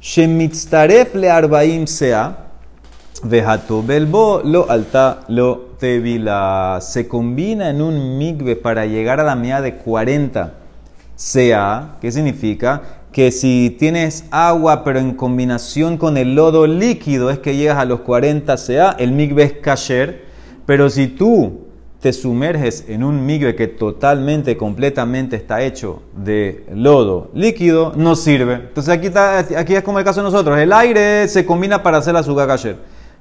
Shemitztaref 0.00 1.14
le 1.14 1.30
arbaim 1.30 1.86
sea, 1.86 2.48
vejato 3.22 3.82
belbo 3.82 4.42
lo 4.44 4.70
alta 4.70 5.20
lo 5.28 5.70
tevila. 5.78 6.78
Se 6.82 7.08
combina 7.08 7.70
en 7.70 7.80
un 7.80 8.18
migbe 8.18 8.56
para 8.56 8.84
llegar 8.86 9.20
a 9.20 9.24
la 9.24 9.34
medida 9.34 9.62
de 9.62 9.76
40 9.76 10.54
sea, 11.14 11.96
¿qué 12.00 12.12
significa? 12.12 12.82
Que 13.16 13.32
si 13.32 13.74
tienes 13.78 14.26
agua 14.30 14.84
pero 14.84 14.98
en 14.98 15.14
combinación 15.14 15.96
con 15.96 16.18
el 16.18 16.34
lodo 16.34 16.66
líquido 16.66 17.30
es 17.30 17.38
que 17.38 17.56
llegas 17.56 17.78
a 17.78 17.86
los 17.86 18.00
40 18.00 18.54
sea, 18.58 18.94
el 18.98 19.12
migbe 19.12 19.42
es 19.42 19.52
kasher, 19.54 20.26
pero 20.66 20.90
si 20.90 21.06
tú 21.06 21.60
te 21.98 22.12
sumerges 22.12 22.84
en 22.88 23.02
un 23.02 23.24
migbe 23.24 23.54
que 23.56 23.68
totalmente, 23.68 24.58
completamente 24.58 25.34
está 25.34 25.62
hecho 25.62 26.02
de 26.14 26.66
lodo 26.74 27.30
líquido, 27.32 27.94
no 27.96 28.16
sirve. 28.16 28.52
Entonces 28.52 28.92
aquí, 28.92 29.06
está, 29.06 29.38
aquí 29.38 29.74
es 29.74 29.82
como 29.82 29.98
el 29.98 30.04
caso 30.04 30.20
de 30.20 30.24
nosotros. 30.24 30.58
El 30.58 30.74
aire 30.74 31.26
se 31.28 31.46
combina 31.46 31.82
para 31.82 31.96
hacer 31.96 32.12
la 32.12 32.20
azúcar 32.20 32.58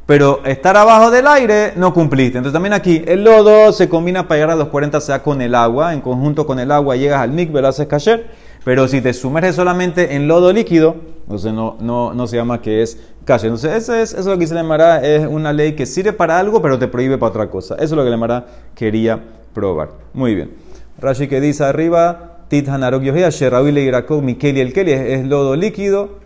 Pero 0.06 0.42
estar 0.44 0.76
abajo 0.76 1.10
del 1.10 1.26
aire 1.26 1.72
no 1.78 1.94
cumpliste. 1.94 2.38
Entonces 2.38 2.52
también 2.52 2.74
aquí 2.74 3.02
el 3.08 3.24
lodo 3.24 3.72
se 3.72 3.88
combina 3.88 4.28
para 4.28 4.42
llegar 4.42 4.52
a 4.52 4.56
los 4.58 4.68
40 4.68 5.00
sea 5.00 5.24
con 5.24 5.42
el 5.42 5.56
agua. 5.56 5.94
En 5.94 6.02
conjunto 6.02 6.46
con 6.46 6.60
el 6.60 6.70
agua 6.70 6.98
llegas 6.98 7.22
al 7.22 7.32
mikve, 7.32 7.62
lo 7.62 7.70
haces 7.70 7.88
kasher. 7.88 8.44
Pero 8.66 8.90
si 8.90 9.00
te 9.00 9.14
sumerges 9.14 9.56
solamente 9.56 10.16
en 10.16 10.28
lodo 10.28 10.52
líquido, 10.52 10.96
entonces 11.22 11.54
no, 11.54 11.78
no, 11.80 12.14
no 12.14 12.28
se 12.28 12.36
llama 12.36 12.62
que 12.62 12.82
es 12.82 13.00
kasher. 13.24 13.48
Entonces 13.48 13.72
eso 13.72 13.94
es, 13.94 14.12
eso 14.12 14.20
es 14.20 14.26
lo 14.26 14.34
que 14.34 14.40
dice 14.40 14.56
la 14.56 14.60
Emara, 14.60 15.06
es 15.06 15.26
una 15.26 15.54
ley 15.54 15.74
que 15.74 15.86
sirve 15.86 16.12
para 16.12 16.38
algo, 16.38 16.62
pero 16.62 16.78
te 16.78 16.90
prohíbe 16.90 17.18
para 17.18 17.30
otra 17.30 17.50
cosa. 17.50 17.76
Eso 17.76 17.84
es 17.84 17.92
lo 17.92 18.04
que 18.04 18.10
la 18.10 18.16
Emara 18.16 18.46
quería 18.76 19.24
probar. 19.54 19.92
Muy 20.14 20.36
bien. 20.36 20.52
Rashi 20.98 21.28
que 21.30 21.40
dice 21.40 21.64
arriba, 21.64 22.40
Tit 22.50 22.68
Hanarok 22.68 23.04
Yohia, 23.04 23.30
Sheraui 23.30 23.72
Leirakov, 23.72 24.22
Mikeli 24.22 24.60
el 24.60 24.74
Keli, 24.74 24.92
es 24.92 25.26
lodo 25.26 25.56
líquido 25.56 26.26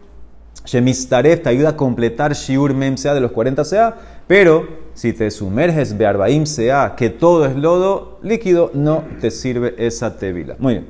Shemistaref 0.66 1.42
te 1.42 1.50
ayuda 1.50 1.70
a 1.70 1.76
completar 1.76 2.34
Shiur 2.34 2.74
Mem 2.74 2.98
Sea 2.98 3.14
de 3.14 3.22
los 3.22 3.32
40 3.32 3.64
Sea, 3.64 3.96
pero 4.28 4.68
si 4.94 5.14
te 5.14 5.32
sumerges 5.32 5.98
Bearbaim 5.98 6.46
Sea, 6.46 6.94
que 6.96 7.10
todo 7.10 7.46
es 7.46 7.56
lodo 7.56 8.20
líquido, 8.22 8.70
no 8.74 9.04
te 9.20 9.32
sirve 9.32 9.74
esa 9.78 10.18
tevila. 10.18 10.56
Muy 10.60 10.74
bien. 10.74 10.88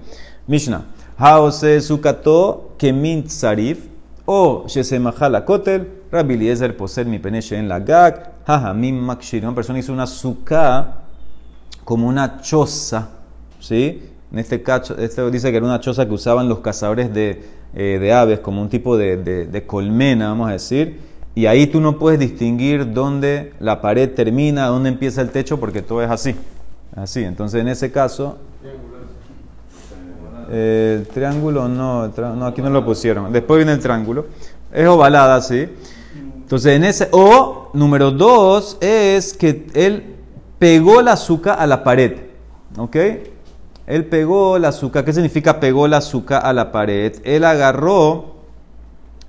Mishnah. 0.50 0.84
Haose 1.18 1.80
Sukato 1.80 2.74
Kemint 2.78 3.30
Sarif 3.30 3.86
o 4.26 4.66
Shesemahal 4.68 5.46
Kotel, 5.46 5.88
Rabbi 6.12 6.34
Eliezer 6.34 6.76
poser 6.76 7.06
mi 7.06 7.20
peneche 7.20 7.58
en 7.58 7.70
la 7.70 7.80
gag, 7.80 8.34
Hajamim 8.46 8.98
Makshir. 8.98 9.46
Una 9.46 9.56
persona 9.56 9.80
hizo 9.80 9.94
una 9.94 10.08
suka 10.08 11.04
como 11.86 12.10
una 12.10 12.42
choza, 12.42 13.10
¿sí? 13.62 14.04
En 14.32 14.40
este 14.40 14.62
caso, 14.62 14.98
este 14.98 15.32
dice 15.32 15.52
que 15.52 15.58
era 15.58 15.66
una 15.66 15.80
choza 15.80 16.06
que 16.06 16.14
usaban 16.14 16.50
los 16.50 16.60
cazadores 16.60 17.14
de 17.14 17.60
eh, 17.76 18.00
de 18.02 18.14
aves, 18.14 18.40
como 18.40 18.64
un 18.64 18.70
tipo 18.70 18.98
de, 18.98 19.18
de, 19.18 19.66
colmena, 19.68 20.30
vamos 20.30 20.50
a 20.50 20.54
decir, 20.54 21.00
y 21.36 21.46
ahí 21.46 21.68
tú 21.68 21.80
no 21.80 22.00
puedes 22.00 22.20
distinguir 22.20 22.94
dónde 22.94 23.54
la 23.60 23.80
pared 23.80 24.10
termina, 24.10 24.66
dónde 24.66 24.90
empieza 24.90 25.22
el 25.22 25.30
techo, 25.30 25.60
porque 25.60 25.84
todo 25.84 26.02
es 26.02 26.10
así. 26.10 26.36
Así, 26.96 27.24
entonces 27.24 27.62
en 27.62 27.68
ese 27.68 27.92
caso... 27.92 28.40
el 30.52 31.08
triángulo 31.08 31.68
no, 31.68 32.08
no, 32.08 32.46
aquí 32.46 32.62
no 32.62 32.70
lo 32.70 32.86
pusieron. 32.86 33.32
Después 33.32 33.58
viene 33.58 33.74
el 33.74 33.80
triángulo. 33.80 34.26
Es 34.72 34.88
ovalada, 34.88 35.42
sí. 35.42 35.68
Entonces 36.16 36.76
en 36.76 36.84
ese... 36.84 37.08
O, 37.12 37.70
número 37.74 38.12
dos, 38.12 38.78
es 38.82 39.34
que 39.34 39.68
él 39.74 40.16
pegó 40.58 41.02
la 41.02 41.14
azúcar 41.14 41.58
a 41.60 41.68
la 41.68 41.84
pared. 41.84 42.18
¿Ok? 42.78 42.96
Él 43.86 44.06
pegó 44.06 44.58
la 44.60 44.70
azúcar. 44.70 45.04
¿Qué 45.04 45.14
significa 45.14 45.60
pegó 45.60 45.88
la 45.88 45.98
azúcar 45.98 46.42
a 46.46 46.54
la 46.54 46.72
pared? 46.72 47.16
Él 47.24 47.44
agarró 47.44 48.36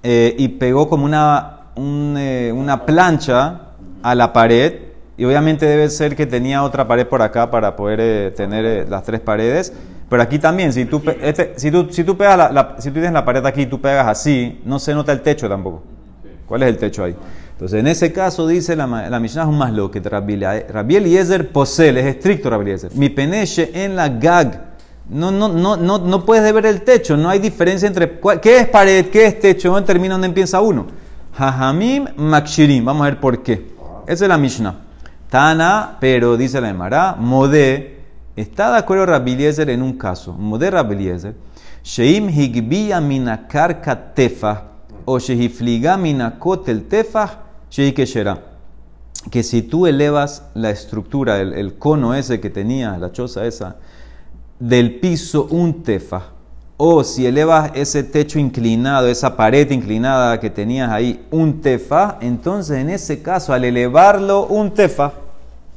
eh, 0.03 0.35
y 0.39 0.49
pegó 0.49 0.89
como 0.89 1.05
una, 1.05 1.71
eh, 1.77 2.53
una 2.55 2.85
plancha 2.85 3.61
a 4.03 4.15
la 4.15 4.33
pared. 4.33 4.91
Y 5.17 5.25
obviamente 5.25 5.67
debe 5.67 5.91
ser 5.91 6.17
que 6.17 6.25
tenía 6.25 6.63
otra 6.63 6.89
pared 6.89 7.07
por 7.07 7.21
acá 7.21 7.51
para 7.51 7.77
poder 7.77 8.01
eh, 8.01 8.31
tener 8.35 8.89
las 8.89 9.03
tres 9.05 9.21
paredes. 9.21 9.73
Pero 10.11 10.25
aquí 10.25 10.41
también, 10.41 10.73
si 10.73 10.87
tú, 10.87 11.01
este, 11.23 11.55
si 11.57 11.71
tú, 11.71 11.87
si 11.91 12.03
tú 12.03 12.17
pegas 12.17 12.53
la, 12.53 12.75
si 12.79 12.89
tú 12.89 12.95
tienes 12.95 13.13
la 13.13 13.25
pared 13.25 13.47
aquí 13.47 13.63
y 13.63 13.67
tú 13.67 13.81
pegas 13.81 14.09
así, 14.09 14.61
no 14.65 14.81
se 14.81 14.93
nota 14.93 15.13
el 15.13 15.21
techo 15.21 15.49
tampoco. 15.49 15.85
¿Cuál 16.47 16.65
es 16.65 16.69
el 16.71 16.79
techo 16.79 17.05
ahí? 17.05 17.15
Entonces, 17.53 17.79
en 17.79 17.87
ese 17.87 18.13
caso 18.13 18.49
dice 18.49 18.75
la, 18.75 18.89
la 18.89 19.21
Mishnah 19.21 19.43
es 19.43 19.49
más 19.51 19.73
lo 19.73 19.89
que 19.89 20.01
Rabbi 20.01 20.97
Eliezer 20.97 21.53
posel, 21.53 21.97
es 21.99 22.07
estricto 22.07 22.51
Rabbi 22.51 22.63
Eliezer. 22.63 22.93
Mi 22.97 23.09
peneche 23.09 23.71
en 23.73 23.95
la 23.95 24.09
gag. 24.09 24.71
No, 25.09 25.31
no, 25.31 25.49
no, 25.49 25.77
no, 25.77 25.99
no 25.99 26.25
puedes 26.25 26.53
ver 26.53 26.67
el 26.67 26.83
techo, 26.83 27.17
no 27.17 27.29
hay 27.29 27.39
diferencia 27.39 27.87
entre 27.87 28.19
qué 28.43 28.59
es 28.59 28.69
pared, 28.69 29.07
qué 29.11 29.27
es 29.27 29.39
techo, 29.39 29.71
dónde 29.71 29.87
termina, 29.87 30.15
dónde 30.15 30.27
empieza 30.27 30.61
uno. 30.61 30.87
Jajamim 31.37 32.07
makshirim, 32.17 32.85
vamos 32.85 33.03
a 33.03 33.11
ver 33.11 33.21
por 33.21 33.45
qué. 33.45 33.75
Esa 34.09 34.25
es 34.25 34.29
la 34.29 34.39
Mishnah. 34.39 34.75
Tana, 35.29 35.99
pero 36.01 36.37
dice 36.37 36.61
la 36.61 36.71
Emara, 36.71 37.15
Modé, 37.17 38.00
está 38.41 38.73
de 38.73 38.79
acuerdo 38.79 39.07
Rabbi 39.07 39.37
en 39.45 39.83
un 39.83 39.95
caso. 39.95 40.33
Modé 40.33 40.71
Rabbi 40.71 40.95
Eliezer, 40.95 41.35
Sheim 41.83 42.29
higbiya 42.29 43.01
minakar 43.01 43.81
tefa, 44.15 44.65
o 45.05 45.19
shehifliga 45.19 45.97
minakot 45.97 46.69
el 46.69 46.87
tefa, 46.87 47.41
que 49.31 49.43
si 49.43 49.63
tú 49.63 49.87
elevas 49.87 50.45
la 50.55 50.71
estructura, 50.71 51.41
el, 51.41 51.75
cono 51.79 52.15
ese 52.15 52.41
que 52.41 52.51
tenía, 52.51 52.97
la 52.99 53.13
choza 53.13 53.47
esa, 53.47 53.77
del 54.59 54.99
piso 55.01 55.47
un 55.51 55.83
tefa, 55.83 56.31
o 56.77 57.05
si 57.05 57.27
elevas 57.27 57.73
ese 57.75 58.03
techo 58.03 58.39
inclinado, 58.39 59.09
esa 59.09 59.37
pared 59.37 59.71
inclinada 59.71 60.41
que 60.41 60.49
tenías 60.49 60.91
ahí, 60.91 61.27
un 61.31 61.61
tefa, 61.61 62.19
entonces 62.21 62.79
en 62.79 62.91
ese 62.91 63.21
caso, 63.21 63.53
al 63.53 63.65
elevarlo 63.65 64.47
un 64.47 64.73
tefa, 64.73 65.13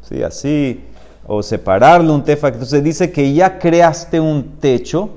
¿sí? 0.01 0.24
así, 0.24 0.82
o 1.25 1.42
separarlo 1.42 2.13
un 2.13 2.24
tefa, 2.24 2.50
entonces 2.50 2.84
dice 2.84 3.12
que 3.12 3.34
ya 3.34 3.58
creaste 3.60 4.20
un 4.20 4.60
techo, 4.60 5.10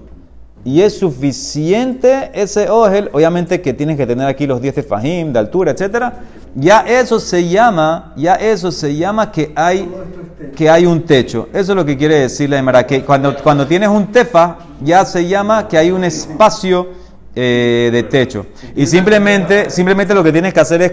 y 0.67 0.83
es 0.83 0.99
suficiente 0.99 2.33
ese 2.35 2.69
ogel, 2.69 3.09
obviamente 3.13 3.61
que 3.61 3.73
tienes 3.73 3.97
que 3.97 4.05
tener 4.05 4.27
aquí 4.27 4.49
los 4.49 4.61
10 4.61 4.75
tefajim 4.75 5.33
de 5.33 5.39
altura, 5.39 5.71
etcétera, 5.71 6.25
ya 6.57 6.81
eso 6.81 7.21
se 7.21 7.49
llama, 7.49 8.13
ya 8.17 8.35
eso 8.35 8.73
se 8.73 8.97
llama 8.97 9.31
que 9.31 9.53
hay, 9.55 9.89
que 10.57 10.69
hay 10.69 10.85
un 10.85 11.03
techo. 11.03 11.49
Eso 11.53 11.71
es 11.71 11.77
lo 11.77 11.85
que 11.85 11.97
quiere 11.97 12.17
decir 12.17 12.51
la 12.51 12.59
Emara, 12.59 12.85
que 12.85 13.05
cuando, 13.05 13.37
cuando 13.37 13.65
tienes 13.65 13.89
un 13.89 14.09
tefa, 14.09 14.59
ya 14.83 15.05
se 15.05 15.29
llama 15.29 15.69
que 15.69 15.79
hay 15.79 15.93
un 15.93 16.03
espacio 16.03 16.89
eh, 17.37 17.91
de 17.93 18.03
techo. 18.03 18.47
Y 18.75 18.87
simplemente, 18.87 19.71
simplemente 19.71 20.15
lo 20.15 20.25
que 20.25 20.33
tienes 20.33 20.53
que 20.53 20.59
hacer 20.59 20.83
es 20.83 20.93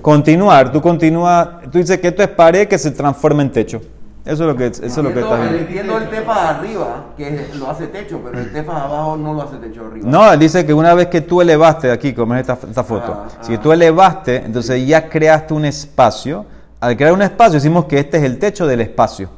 continuar. 0.00 0.72
Tú 0.72 0.80
continúas, 0.80 1.48
tú 1.70 1.76
dices 1.76 2.00
que 2.00 2.08
esto 2.08 2.22
es 2.22 2.28
pared 2.28 2.66
que 2.66 2.78
se 2.78 2.92
transforma 2.92 3.42
en 3.42 3.52
techo. 3.52 3.82
Eso 4.26 4.42
es 4.42 4.48
lo 4.48 4.56
que, 4.56 4.66
eso 4.66 4.84
es 4.84 4.96
lo 4.96 5.14
que 5.14 5.20
está 5.20 5.36
bien. 5.36 5.54
Entiendo 5.54 5.98
el 5.98 6.10
tefa 6.10 6.48
arriba, 6.50 7.04
que 7.16 7.46
lo 7.54 7.70
hace 7.70 7.86
techo, 7.86 8.20
pero 8.24 8.40
el 8.40 8.52
tefa 8.52 8.82
abajo 8.82 9.16
no 9.16 9.34
lo 9.34 9.42
hace 9.42 9.56
techo 9.58 9.86
arriba. 9.86 10.08
No, 10.08 10.32
él 10.32 10.40
dice 10.40 10.66
que 10.66 10.74
una 10.74 10.94
vez 10.94 11.06
que 11.06 11.20
tú 11.20 11.40
elevaste, 11.40 11.92
aquí, 11.92 12.12
como 12.12 12.34
es 12.34 12.40
esta, 12.40 12.58
esta 12.68 12.82
foto, 12.82 13.12
ah, 13.24 13.28
si 13.40 13.54
ah. 13.54 13.60
tú 13.60 13.70
elevaste, 13.70 14.44
entonces 14.44 14.84
ya 14.84 15.08
creaste 15.08 15.54
un 15.54 15.64
espacio. 15.64 16.44
Al 16.80 16.96
crear 16.96 17.12
un 17.12 17.22
espacio, 17.22 17.54
decimos 17.54 17.84
que 17.84 18.00
este 18.00 18.16
es 18.16 18.24
el 18.24 18.40
techo 18.40 18.66
del 18.66 18.80
espacio. 18.80 19.30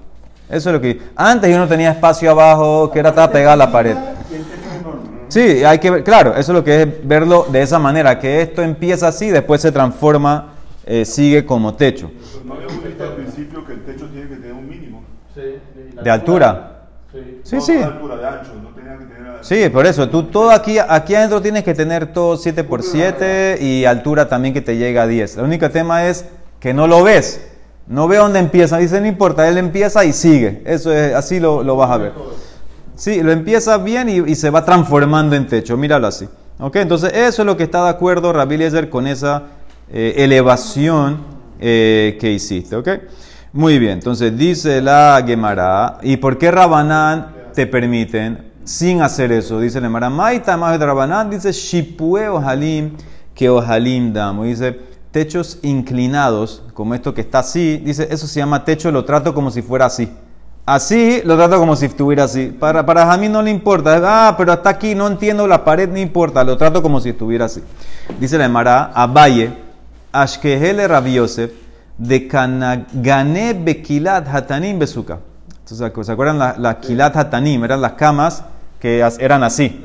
Eso 0.49 0.71
es 0.71 0.75
lo 0.75 0.81
que. 0.81 0.99
Antes 1.15 1.51
yo 1.51 1.59
no 1.59 1.69
tenía 1.69 1.91
espacio 1.91 2.31
abajo, 2.31 2.91
que 2.91 2.99
era 2.99 3.11
estaba 3.11 3.31
pegada 3.31 3.53
a 3.53 3.57
la 3.57 3.71
pared. 3.71 3.95
Sí, 5.29 5.63
hay 5.63 5.79
que 5.79 5.91
ver, 5.91 6.03
claro, 6.03 6.31
eso 6.31 6.53
es 6.53 6.57
lo 6.57 6.65
que 6.65 6.83
es 6.83 7.07
verlo 7.07 7.47
de 7.53 7.61
esa 7.61 7.79
manera, 7.79 8.19
que 8.19 8.41
esto 8.41 8.63
empieza 8.63 9.09
así, 9.09 9.29
después 9.29 9.61
se 9.61 9.71
transforma, 9.71 10.55
eh, 10.87 11.05
sigue 11.05 11.45
como 11.45 11.75
techo. 11.75 12.11
No 12.47 12.55
habíamos 12.55 12.83
visto 12.83 13.05
al 13.05 13.13
principio 13.17 13.63
que 13.67 13.75
el 13.75 13.85
techo 13.85 14.07
tiene 14.07 14.27
que 14.27 14.37
tener 14.37 14.55
un 14.55 14.69
¿De 16.03 16.11
altura? 16.11 16.69
Sí, 17.43 17.61
sí. 17.61 17.81
Sí, 19.41 19.69
por 19.69 19.87
eso. 19.87 20.09
Tú 20.09 20.25
todo 20.25 20.51
aquí, 20.51 20.79
aquí 20.79 21.15
adentro 21.15 21.41
tienes 21.41 21.65
que 21.65 21.75
tener 21.75 22.13
todo 22.13 22.37
7 22.37 22.65
por 22.65 22.83
7 22.83 23.59
y 23.61 23.85
altura 23.85 24.29
también 24.29 24.53
que 24.53 24.61
te 24.61 24.77
llega 24.77 25.03
a 25.03 25.07
10. 25.07 25.39
El 25.39 25.45
único 25.45 25.71
tema 25.71 26.07
es 26.07 26.27
que 26.61 26.75
no 26.75 26.87
lo 26.87 27.03
ves. 27.03 27.49
No 27.87 28.09
ve 28.09 28.19
dónde 28.19 28.39
empieza. 28.39 28.79
Dice, 28.79 29.01
no 29.01 29.07
importa, 29.07 29.49
él 29.49 29.57
empieza 29.59 30.05
y 30.05 30.13
sigue. 30.13 30.63
Eso 30.67 30.93
es, 30.93 31.15
así 31.15 31.41
lo, 31.41 31.63
lo 31.63 31.77
vas 31.77 31.91
a 31.91 31.97
ver. 31.97 32.13
Sí, 32.95 33.23
lo 33.23 33.31
empieza 33.31 33.79
bien 33.79 34.09
y, 34.09 34.35
se 34.35 34.51
va 34.51 34.65
transformando 34.65 35.37
en 35.37 35.47
techo. 35.47 35.77
Míralo 35.77 36.07
así. 36.07 36.29
¿Ok? 36.59 36.77
Entonces, 36.77 37.13
eso 37.15 37.43
es 37.43 37.47
lo 37.47 37.57
que 37.57 37.63
está 37.63 37.85
de 37.85 37.91
acuerdo 37.91 38.33
Rabbi 38.33 38.57
Eliezer 38.57 38.91
con 38.91 39.07
esa 39.07 39.45
eh, 39.91 40.15
elevación 40.19 41.19
eh, 41.61 42.19
que 42.21 42.33
hiciste. 42.33 42.77
¿Ok? 42.77 42.89
Muy 43.53 43.79
bien, 43.79 43.93
entonces 43.93 44.37
dice 44.37 44.83
la 44.83 45.23
Gemara, 45.27 45.99
¿y 46.03 46.19
por 46.19 46.37
qué 46.37 46.51
Rabanán 46.51 47.35
te 47.55 47.67
permiten 47.67 48.53
sin 48.65 49.01
hacer 49.01 49.33
eso? 49.33 49.59
Dice 49.59 49.81
la 49.81 49.87
Gemara, 49.87 50.11
Maita 50.11 50.59
más 50.59 50.79
de 50.79 50.85
Rabanán, 50.85 51.31
dice 51.31 51.53
Shipue 51.53 52.29
Ojalim, 52.29 52.93
que 53.35 53.49
Ojalim 53.49 54.13
damos. 54.13 54.47
Dice 54.47 54.79
techos 55.11 55.59
inclinados, 55.63 56.63
como 56.75 56.95
esto 56.95 57.15
que 57.15 57.23
está 57.23 57.39
así, 57.39 57.79
dice 57.79 58.07
eso 58.11 58.27
se 58.27 58.39
llama 58.39 58.67
techo, 58.67 58.91
lo 58.91 59.07
trato 59.07 59.33
como 59.33 59.51
si 59.51 59.63
fuera 59.63 59.87
así. 59.87 60.11
Así 60.67 61.23
lo 61.25 61.35
trato 61.39 61.59
como 61.59 61.75
si 61.75 61.87
estuviera 61.87 62.25
así. 62.25 62.49
Para, 62.49 62.85
para 62.85 63.17
mí 63.17 63.31
no 63.31 63.41
le 63.41 63.51
importa. 63.51 63.99
Ah, 64.05 64.35
pero 64.37 64.53
hasta 64.53 64.69
aquí 64.69 64.95
no 64.95 65.07
entiendo 65.07 65.47
la 65.47 65.65
pared, 65.65 65.89
no 65.89 65.99
importa. 65.99 66.45
Lo 66.45 66.59
trato 66.59 66.83
como 66.83 67.01
si 67.01 67.09
estuviera 67.09 67.47
así. 67.47 67.63
Dice 68.21 68.37
la 68.37 68.45
Emara, 68.45 68.91
Abaye, 68.93 69.51
Ashkehele 70.13 70.87
Rabiosef, 70.87 71.53
de 71.99 72.29
Kanagane 72.29 73.55
Bekilat 73.55 74.27
Hatanim 74.29 74.79
Besuka. 74.79 75.19
Entonces, 75.51 76.07
¿se 76.07 76.13
acuerdan? 76.13 76.39
La, 76.39 76.55
la 76.57 76.81
Kilat 76.81 77.15
Hatanim 77.17 77.63
eran 77.65 77.83
las 77.83 77.93
camas 77.93 78.45
que 78.81 79.07
eran 79.19 79.43
así, 79.43 79.85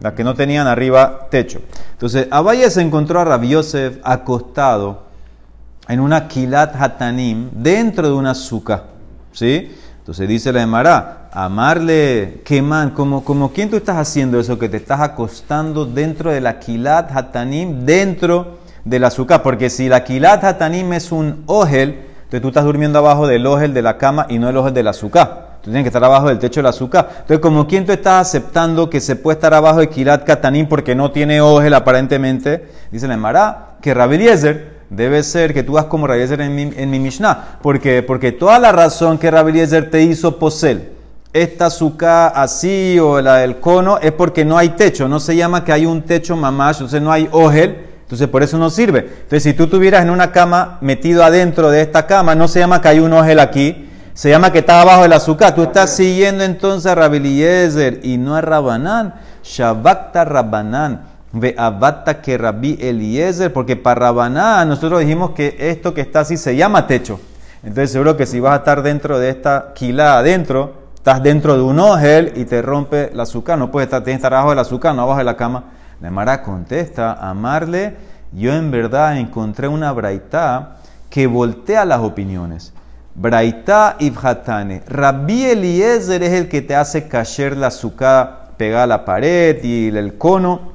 las 0.00 0.12
que 0.12 0.22
no 0.22 0.34
tenían 0.34 0.66
arriba 0.66 1.26
techo. 1.30 1.60
Entonces, 1.92 2.28
Abaye 2.30 2.70
se 2.70 2.82
encontró 2.82 3.20
a 3.20 3.24
Rabbi 3.24 3.48
Yosef 3.48 3.98
acostado 4.04 5.02
en 5.88 6.00
una 6.00 6.28
Kilat 6.28 6.80
Hatanim 6.80 7.50
dentro 7.52 8.06
de 8.06 8.14
una 8.14 8.34
suka. 8.34 8.84
¿Sí? 9.32 9.72
Entonces 9.98 10.28
dice 10.28 10.52
la 10.52 10.62
Emara, 10.62 11.30
amarle, 11.32 12.42
queman, 12.44 12.90
como, 12.90 13.24
como 13.24 13.52
quién 13.52 13.70
tú 13.70 13.76
estás 13.76 13.96
haciendo 13.96 14.38
eso, 14.38 14.58
que 14.58 14.68
te 14.68 14.76
estás 14.76 15.00
acostando 15.00 15.86
dentro 15.86 16.30
de 16.30 16.40
la 16.40 16.60
Kilat 16.60 17.10
Hatanim, 17.10 17.84
dentro 17.84 18.58
del 18.84 19.04
azúcar. 19.04 19.42
Porque 19.42 19.70
si 19.70 19.88
la 19.88 20.04
kilat 20.04 20.44
hatanim 20.44 20.92
es 20.92 21.12
un 21.12 21.42
ogel, 21.46 21.90
entonces 22.24 22.42
tú 22.42 22.48
estás 22.48 22.64
durmiendo 22.64 22.98
abajo 22.98 23.26
del 23.26 23.46
ogel 23.46 23.74
de 23.74 23.82
la 23.82 23.98
cama 23.98 24.26
y 24.28 24.38
no 24.38 24.48
el 24.48 24.56
ogel 24.56 24.74
del 24.74 24.88
azúcar. 24.88 25.54
Tú 25.62 25.70
tienes 25.70 25.84
que 25.84 25.88
estar 25.88 26.04
abajo 26.04 26.28
del 26.28 26.38
techo 26.38 26.60
del 26.60 26.66
azúcar. 26.66 27.08
Entonces, 27.10 27.38
como 27.38 27.66
quien 27.66 27.86
tú 27.86 27.92
estás 27.92 28.28
aceptando 28.28 28.90
que 28.90 29.00
se 29.00 29.16
puede 29.16 29.36
estar 29.36 29.54
abajo 29.54 29.80
de 29.80 29.88
kilat 29.88 30.24
katanim 30.24 30.68
porque 30.68 30.94
no 30.94 31.10
tiene 31.10 31.40
ogel 31.40 31.72
aparentemente, 31.72 32.66
dice 32.90 33.08
la 33.08 33.14
Emara 33.14 33.76
que 33.80 33.94
Rabbi 33.94 34.16
Eliezer 34.16 34.74
debe 34.90 35.22
ser 35.22 35.54
que 35.54 35.62
tú 35.62 35.78
hagas 35.78 35.88
como 35.88 36.06
Rabbi 36.06 36.20
Eliezer 36.20 36.42
en 36.42 36.54
mi, 36.54 36.62
en 36.76 36.90
mi 36.90 36.98
Mishnah. 36.98 37.58
Porque, 37.62 38.02
porque 38.02 38.32
toda 38.32 38.58
la 38.58 38.72
razón 38.72 39.16
que 39.16 39.30
Rabbi 39.30 39.52
Eliezer 39.52 39.90
te 39.90 40.02
hizo 40.02 40.38
posel, 40.38 40.90
esta 41.32 41.66
azúcar 41.66 42.32
así 42.34 42.98
o 42.98 43.20
la 43.20 43.38
del 43.38 43.58
cono, 43.58 43.98
es 43.98 44.12
porque 44.12 44.44
no 44.44 44.58
hay 44.58 44.70
techo. 44.70 45.08
No 45.08 45.18
se 45.18 45.34
llama 45.34 45.64
que 45.64 45.72
hay 45.72 45.86
un 45.86 46.02
techo 46.02 46.36
mamash, 46.36 46.76
entonces 46.76 47.02
no 47.02 47.10
hay 47.10 47.28
ogel. 47.32 47.93
Entonces 48.04 48.28
por 48.28 48.42
eso 48.42 48.58
no 48.58 48.70
sirve. 48.70 49.00
Entonces 49.00 49.42
si 49.42 49.54
tú 49.54 49.64
estuvieras 49.64 50.02
en 50.02 50.10
una 50.10 50.30
cama 50.30 50.78
metido 50.80 51.24
adentro 51.24 51.70
de 51.70 51.80
esta 51.80 52.06
cama, 52.06 52.34
no 52.34 52.48
se 52.48 52.60
llama 52.60 52.80
que 52.80 52.88
hay 52.88 53.00
un 53.00 53.12
ogel 53.12 53.40
aquí, 53.40 53.88
se 54.12 54.30
llama 54.30 54.52
que 54.52 54.60
está 54.60 54.80
abajo 54.80 55.02
del 55.02 55.12
azúcar. 55.12 55.54
Tú 55.54 55.62
estás 55.64 55.96
siguiendo 55.96 56.44
entonces 56.44 56.90
a 56.90 56.94
Rabbi 56.94 57.16
Eliezer 57.16 58.00
y 58.02 58.16
no 58.16 58.36
a 58.36 58.40
Rabanán. 58.40 59.14
Shabakta 59.42 60.24
Rabanán. 60.24 61.14
Ve 61.32 61.52
abata 61.58 62.20
que 62.20 62.38
Rabbi 62.38 62.78
Eliezer, 62.80 63.52
porque 63.52 63.74
para 63.74 64.02
Rabanán 64.02 64.68
nosotros 64.68 65.00
dijimos 65.00 65.30
que 65.30 65.56
esto 65.58 65.92
que 65.92 66.02
está 66.02 66.20
así 66.20 66.36
se 66.36 66.54
llama 66.54 66.86
techo. 66.86 67.18
Entonces 67.64 67.90
seguro 67.90 68.16
que 68.16 68.26
si 68.26 68.38
vas 68.38 68.52
a 68.52 68.56
estar 68.58 68.82
dentro 68.82 69.18
de 69.18 69.30
esta 69.30 69.72
quila 69.74 70.18
adentro, 70.18 70.74
estás 70.94 71.22
dentro 71.22 71.56
de 71.56 71.62
un 71.62 71.80
ogel 71.80 72.32
y 72.36 72.44
te 72.44 72.62
rompe 72.62 73.10
el 73.12 73.18
azúcar. 73.18 73.58
No 73.58 73.72
puedes 73.72 73.86
estar, 73.88 74.04
tienes 74.04 74.20
que 74.20 74.26
estar 74.26 74.34
abajo 74.34 74.50
del 74.50 74.60
azúcar, 74.60 74.94
no 74.94 75.02
abajo 75.02 75.18
de 75.18 75.24
la 75.24 75.36
cama. 75.36 75.64
La 76.00 76.10
Mara 76.10 76.42
contesta, 76.42 77.12
amarle, 77.14 77.96
yo 78.32 78.52
en 78.52 78.70
verdad 78.70 79.16
encontré 79.18 79.68
una 79.68 79.92
braitá 79.92 80.76
que 81.08 81.26
voltea 81.26 81.84
las 81.84 82.00
opiniones. 82.00 82.72
Braitá 83.14 83.96
ibhatane. 84.00 84.82
Rabbi 84.88 85.44
Eliezer 85.44 86.22
es 86.24 86.32
el 86.32 86.48
que 86.48 86.62
te 86.62 86.74
hace 86.74 87.06
caer 87.06 87.56
la 87.56 87.68
azúcar 87.68 88.50
pegada 88.56 88.82
a 88.82 88.86
la 88.88 89.04
pared 89.04 89.62
y 89.62 89.96
el 89.96 90.18
cono. 90.18 90.72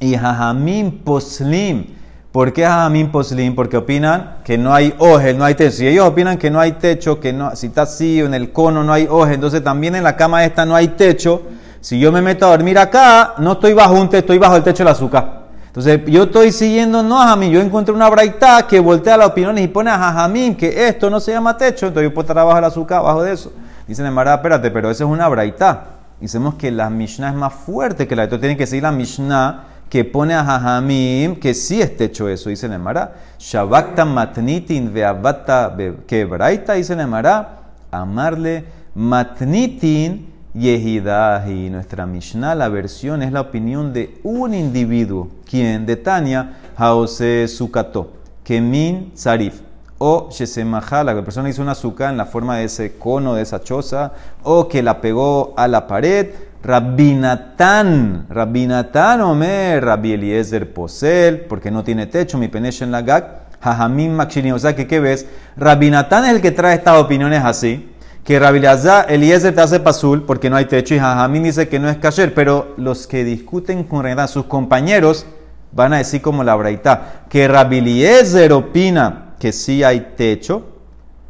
Y 0.00 0.16
Jajamim 0.16 1.04
Poslim. 1.04 1.86
¿Por 2.32 2.52
qué 2.52 2.64
Jajamim 2.64 3.12
Poslim? 3.12 3.54
Porque 3.54 3.76
opinan 3.76 4.38
que 4.44 4.58
no 4.58 4.74
hay 4.74 4.92
oje, 4.98 5.32
no 5.32 5.44
hay 5.44 5.54
techo. 5.54 5.76
Si 5.76 5.86
ellos 5.86 6.08
opinan 6.08 6.38
que 6.38 6.50
no 6.50 6.58
hay 6.58 6.72
techo, 6.72 7.20
que 7.20 7.32
no, 7.32 7.54
si 7.54 7.68
está 7.68 7.82
así 7.82 8.18
en 8.18 8.34
el 8.34 8.50
cono 8.50 8.82
no 8.82 8.92
hay 8.92 9.06
oje, 9.08 9.34
entonces 9.34 9.62
también 9.62 9.94
en 9.94 10.02
la 10.02 10.16
cama 10.16 10.44
esta 10.44 10.66
no 10.66 10.74
hay 10.74 10.88
techo. 10.88 11.42
Si 11.80 11.98
yo 11.98 12.12
me 12.12 12.20
meto 12.20 12.46
a 12.46 12.50
dormir 12.50 12.78
acá, 12.78 13.34
no 13.38 13.52
estoy 13.52 13.72
bajo 13.72 13.94
un 13.94 14.08
techo, 14.08 14.18
estoy 14.18 14.38
bajo 14.38 14.56
el 14.56 14.62
techo 14.62 14.84
del 14.84 14.92
azúcar. 14.92 15.40
Entonces, 15.66 16.00
yo 16.06 16.24
estoy 16.24 16.50
siguiendo 16.50 17.02
no 17.02 17.20
a 17.20 17.24
Jajamim. 17.24 17.52
Yo 17.52 17.60
encontré 17.60 17.94
una 17.94 18.10
braita 18.10 18.66
que 18.66 18.80
voltea 18.80 19.16
las 19.16 19.28
opiniones 19.28 19.64
y 19.64 19.68
pone 19.68 19.88
a 19.88 19.96
Jajamim 19.96 20.56
que 20.56 20.88
esto 20.88 21.08
no 21.08 21.20
se 21.20 21.30
llama 21.30 21.56
techo. 21.56 21.86
Entonces, 21.86 22.10
yo 22.10 22.14
puedo 22.14 22.24
estar 22.24 22.38
abajo 22.38 22.56
del 22.56 22.64
azúcar, 22.64 22.98
abajo 22.98 23.22
de 23.22 23.32
eso. 23.32 23.52
Dicen 23.86 24.04
en 24.04 24.12
Mara, 24.12 24.34
espérate, 24.34 24.70
pero 24.72 24.90
eso 24.90 25.04
es 25.04 25.10
una 25.10 25.28
braita. 25.28 25.84
Dicemos 26.20 26.56
que 26.56 26.72
la 26.72 26.90
Mishnah 26.90 27.28
es 27.28 27.34
más 27.36 27.54
fuerte 27.54 28.08
que 28.08 28.16
la 28.16 28.24
Entonces, 28.24 28.40
tienen 28.40 28.58
que 28.58 28.66
seguir 28.66 28.82
la 28.82 28.92
Mishnah 28.92 29.64
que 29.88 30.04
pone 30.04 30.34
a 30.34 30.44
Jajamim 30.44 31.36
que 31.36 31.54
sí 31.54 31.80
es 31.80 31.96
techo 31.96 32.28
eso. 32.28 32.50
Dice 32.50 32.66
en 32.66 32.80
Mara, 32.80 33.12
Shabakta 33.38 34.04
matnitin 34.04 34.92
veabata 34.92 35.76
que 36.06 36.24
braita. 36.24 36.72
Dice 36.74 36.94
en 36.94 37.08
Mara, 37.08 37.60
amarle 37.92 38.64
matnitin 38.94 40.30
Yehidahi. 40.54 41.70
Nuestra 41.70 42.06
Mishnah, 42.06 42.54
la 42.54 42.68
versión 42.68 43.22
es 43.22 43.32
la 43.32 43.40
opinión 43.40 43.92
de 43.92 44.18
un 44.22 44.54
individuo, 44.54 45.28
quien 45.48 45.86
de 45.86 45.96
Tania, 45.96 46.56
Haose 46.76 47.46
Sukato, 47.48 48.12
Kemin 48.42 49.12
Sarif, 49.14 49.60
o 49.98 50.28
Shesemaha, 50.30 51.04
la 51.04 51.22
persona 51.22 51.48
hizo 51.50 51.62
una 51.62 51.72
azúcar 51.72 52.10
en 52.10 52.16
la 52.16 52.24
forma 52.24 52.56
de 52.56 52.64
ese 52.64 52.96
cono, 52.96 53.34
de 53.34 53.42
esa 53.42 53.60
choza, 53.60 54.12
o 54.42 54.66
que 54.66 54.82
la 54.82 55.00
pegó 55.00 55.54
a 55.56 55.68
la 55.68 55.86
pared. 55.86 56.28
Rabinatán, 56.62 58.26
Rabinatán 58.28 59.20
Omer, 59.22 59.82
Rabbi 59.84 60.12
Eliezer 60.12 60.72
Posel, 60.72 61.40
porque 61.40 61.70
no 61.70 61.84
tiene 61.84 62.06
techo, 62.06 62.38
mi 62.38 62.48
peneche 62.48 62.84
en 62.84 62.90
la 62.90 63.02
gag, 63.02 63.42
Jajamim 63.60 64.12
Makshini. 64.12 64.52
O 64.52 64.58
sea 64.58 64.74
que, 64.74 64.86
¿qué 64.86 65.00
ves? 65.00 65.26
Rabinatán 65.56 66.24
es 66.24 66.30
el 66.30 66.40
que 66.40 66.50
trae 66.50 66.74
estas 66.74 66.98
opiniones 66.98 67.42
así 67.44 67.89
que 68.30 68.38
Rabbi 68.38 68.60
Eliezer 69.08 69.52
te 69.52 69.60
hace 69.60 69.80
pasul 69.80 70.22
porque 70.22 70.48
no 70.48 70.54
hay 70.54 70.66
techo 70.66 70.94
y 70.94 71.00
Jajamín 71.00 71.42
dice 71.42 71.68
que 71.68 71.80
no 71.80 71.88
es 71.88 71.96
kasher, 71.96 72.32
pero 72.32 72.74
los 72.76 73.08
que 73.08 73.24
discuten 73.24 73.82
con 73.82 74.04
Renan, 74.04 74.28
sus 74.28 74.44
compañeros, 74.44 75.26
van 75.72 75.94
a 75.94 75.96
decir 75.96 76.22
como 76.22 76.44
la 76.44 76.54
braita, 76.54 77.24
que 77.28 77.48
Rabbi 77.48 77.78
Eliezer 77.78 78.52
opina 78.52 79.34
que 79.40 79.50
sí 79.50 79.82
hay 79.82 80.12
techo, 80.16 80.62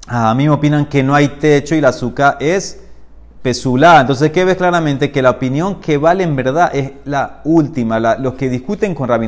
Jajamín 0.06 0.50
opinan 0.50 0.84
que 0.84 1.02
no 1.02 1.14
hay 1.14 1.28
techo 1.28 1.74
y 1.74 1.80
la 1.80 1.88
azúcar 1.88 2.36
es 2.38 2.82
pesulá. 3.40 4.02
Entonces, 4.02 4.30
¿qué 4.30 4.44
ves 4.44 4.58
claramente? 4.58 5.10
Que 5.10 5.22
la 5.22 5.30
opinión 5.30 5.80
que 5.80 5.96
vale 5.96 6.22
en 6.22 6.36
verdad 6.36 6.70
es 6.74 6.92
la 7.06 7.40
última, 7.44 7.98
los 7.98 8.34
que 8.34 8.50
discuten 8.50 8.94
con 8.94 9.08
Rabbi 9.08 9.26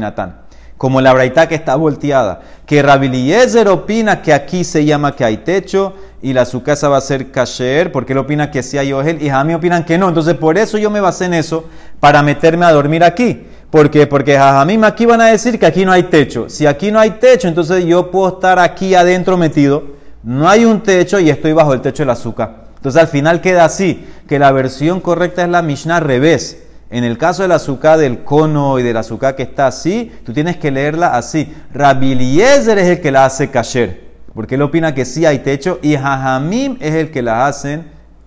como 0.82 1.00
la 1.00 1.12
braita 1.12 1.46
que 1.46 1.54
está 1.54 1.76
volteada, 1.76 2.40
que 2.66 2.82
Rabbi 2.82 3.06
Eliezer 3.06 3.68
opina 3.68 4.20
que 4.20 4.32
aquí 4.32 4.64
se 4.64 4.84
llama 4.84 5.14
que 5.14 5.24
hay 5.24 5.36
techo 5.36 5.94
y 6.20 6.32
la 6.32 6.44
su 6.44 6.64
casa 6.64 6.88
va 6.88 6.96
a 6.96 7.00
ser 7.00 7.30
kasher, 7.30 7.92
porque 7.92 8.14
él 8.14 8.18
opina 8.18 8.50
que 8.50 8.64
sí 8.64 8.78
hay 8.78 8.92
ojel, 8.92 9.22
y 9.22 9.30
Jajamí 9.30 9.54
opinan 9.54 9.84
que 9.84 9.96
no. 9.96 10.08
Entonces, 10.08 10.34
por 10.34 10.58
eso 10.58 10.78
yo 10.78 10.90
me 10.90 11.00
basé 11.00 11.26
en 11.26 11.34
eso 11.34 11.66
para 12.00 12.20
meterme 12.24 12.66
a 12.66 12.72
dormir 12.72 13.04
aquí. 13.04 13.46
¿Por? 13.70 13.92
Porque 14.08 14.36
Jajamim 14.36 14.82
aquí 14.82 15.06
van 15.06 15.20
a 15.20 15.26
decir 15.26 15.56
que 15.56 15.66
aquí 15.66 15.84
no 15.84 15.92
hay 15.92 16.02
techo. 16.02 16.48
Si 16.48 16.66
aquí 16.66 16.90
no 16.90 16.98
hay 16.98 17.10
techo, 17.10 17.46
entonces 17.46 17.84
yo 17.84 18.10
puedo 18.10 18.34
estar 18.34 18.58
aquí 18.58 18.96
adentro 18.96 19.36
metido. 19.36 19.84
No 20.24 20.48
hay 20.48 20.64
un 20.64 20.80
techo 20.80 21.20
y 21.20 21.30
estoy 21.30 21.52
bajo 21.52 21.74
el 21.74 21.80
techo 21.80 22.02
del 22.02 22.10
azúcar. 22.10 22.64
Entonces, 22.74 23.00
al 23.00 23.06
final 23.06 23.40
queda 23.40 23.64
así, 23.64 24.04
que 24.26 24.40
la 24.40 24.50
versión 24.50 24.98
correcta 24.98 25.44
es 25.44 25.48
la 25.48 25.62
Mishnah 25.62 26.00
revés. 26.00 26.61
En 26.92 27.04
el 27.04 27.16
caso 27.16 27.40
del 27.40 27.52
azúcar 27.52 27.98
del 27.98 28.22
cono 28.22 28.78
y 28.78 28.82
del 28.82 28.98
azúcar 28.98 29.34
que 29.34 29.44
está 29.44 29.66
así, 29.66 30.12
tú 30.26 30.34
tienes 30.34 30.58
que 30.58 30.70
leerla 30.70 31.16
así. 31.16 31.50
Rabbi 31.72 32.12
Eliezer 32.12 32.76
es 32.76 32.86
el 32.86 33.00
que 33.00 33.10
la 33.10 33.24
hace 33.24 33.50
kasher, 33.50 34.12
porque 34.34 34.56
él 34.56 34.62
opina 34.62 34.94
que 34.94 35.06
sí 35.06 35.24
hay 35.24 35.38
techo, 35.38 35.78
y 35.80 35.96
Jajamim 35.96 36.76
es 36.80 36.94
el 36.94 37.10
que 37.10 37.22
la 37.22 37.46
hacen 37.46 37.86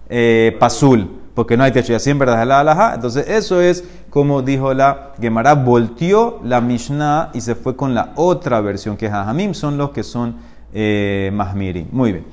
eh, 0.09 0.57
pasul, 0.59 1.21
porque 1.35 1.55
no 1.55 1.63
hay 1.63 1.73
techo. 1.73 1.93
Y 1.93 1.95
así 1.95 2.09
en 2.09 2.17
verdad 2.17 2.41
es 2.41 2.47
la 2.47 2.61
alhaja. 2.61 2.95
Entonces, 2.95 3.27
eso 3.29 3.61
es 3.61 3.83
como 4.09 4.41
dijo 4.41 4.73
la 4.73 5.11
Gemara, 5.21 5.53
volteó 5.53 6.39
la 6.43 6.59
Mishnah 6.59 7.29
y 7.35 7.41
se 7.41 7.53
fue 7.53 7.75
con 7.75 7.93
la 7.93 8.13
otra 8.15 8.61
versión, 8.61 8.97
que 8.97 9.11
Jajamim 9.11 9.53
son 9.53 9.77
los 9.77 9.91
que 9.91 10.01
son 10.01 10.37
eh, 10.73 11.29
Mahmiri. 11.31 11.87
Muy 11.91 12.13
bien. 12.13 12.25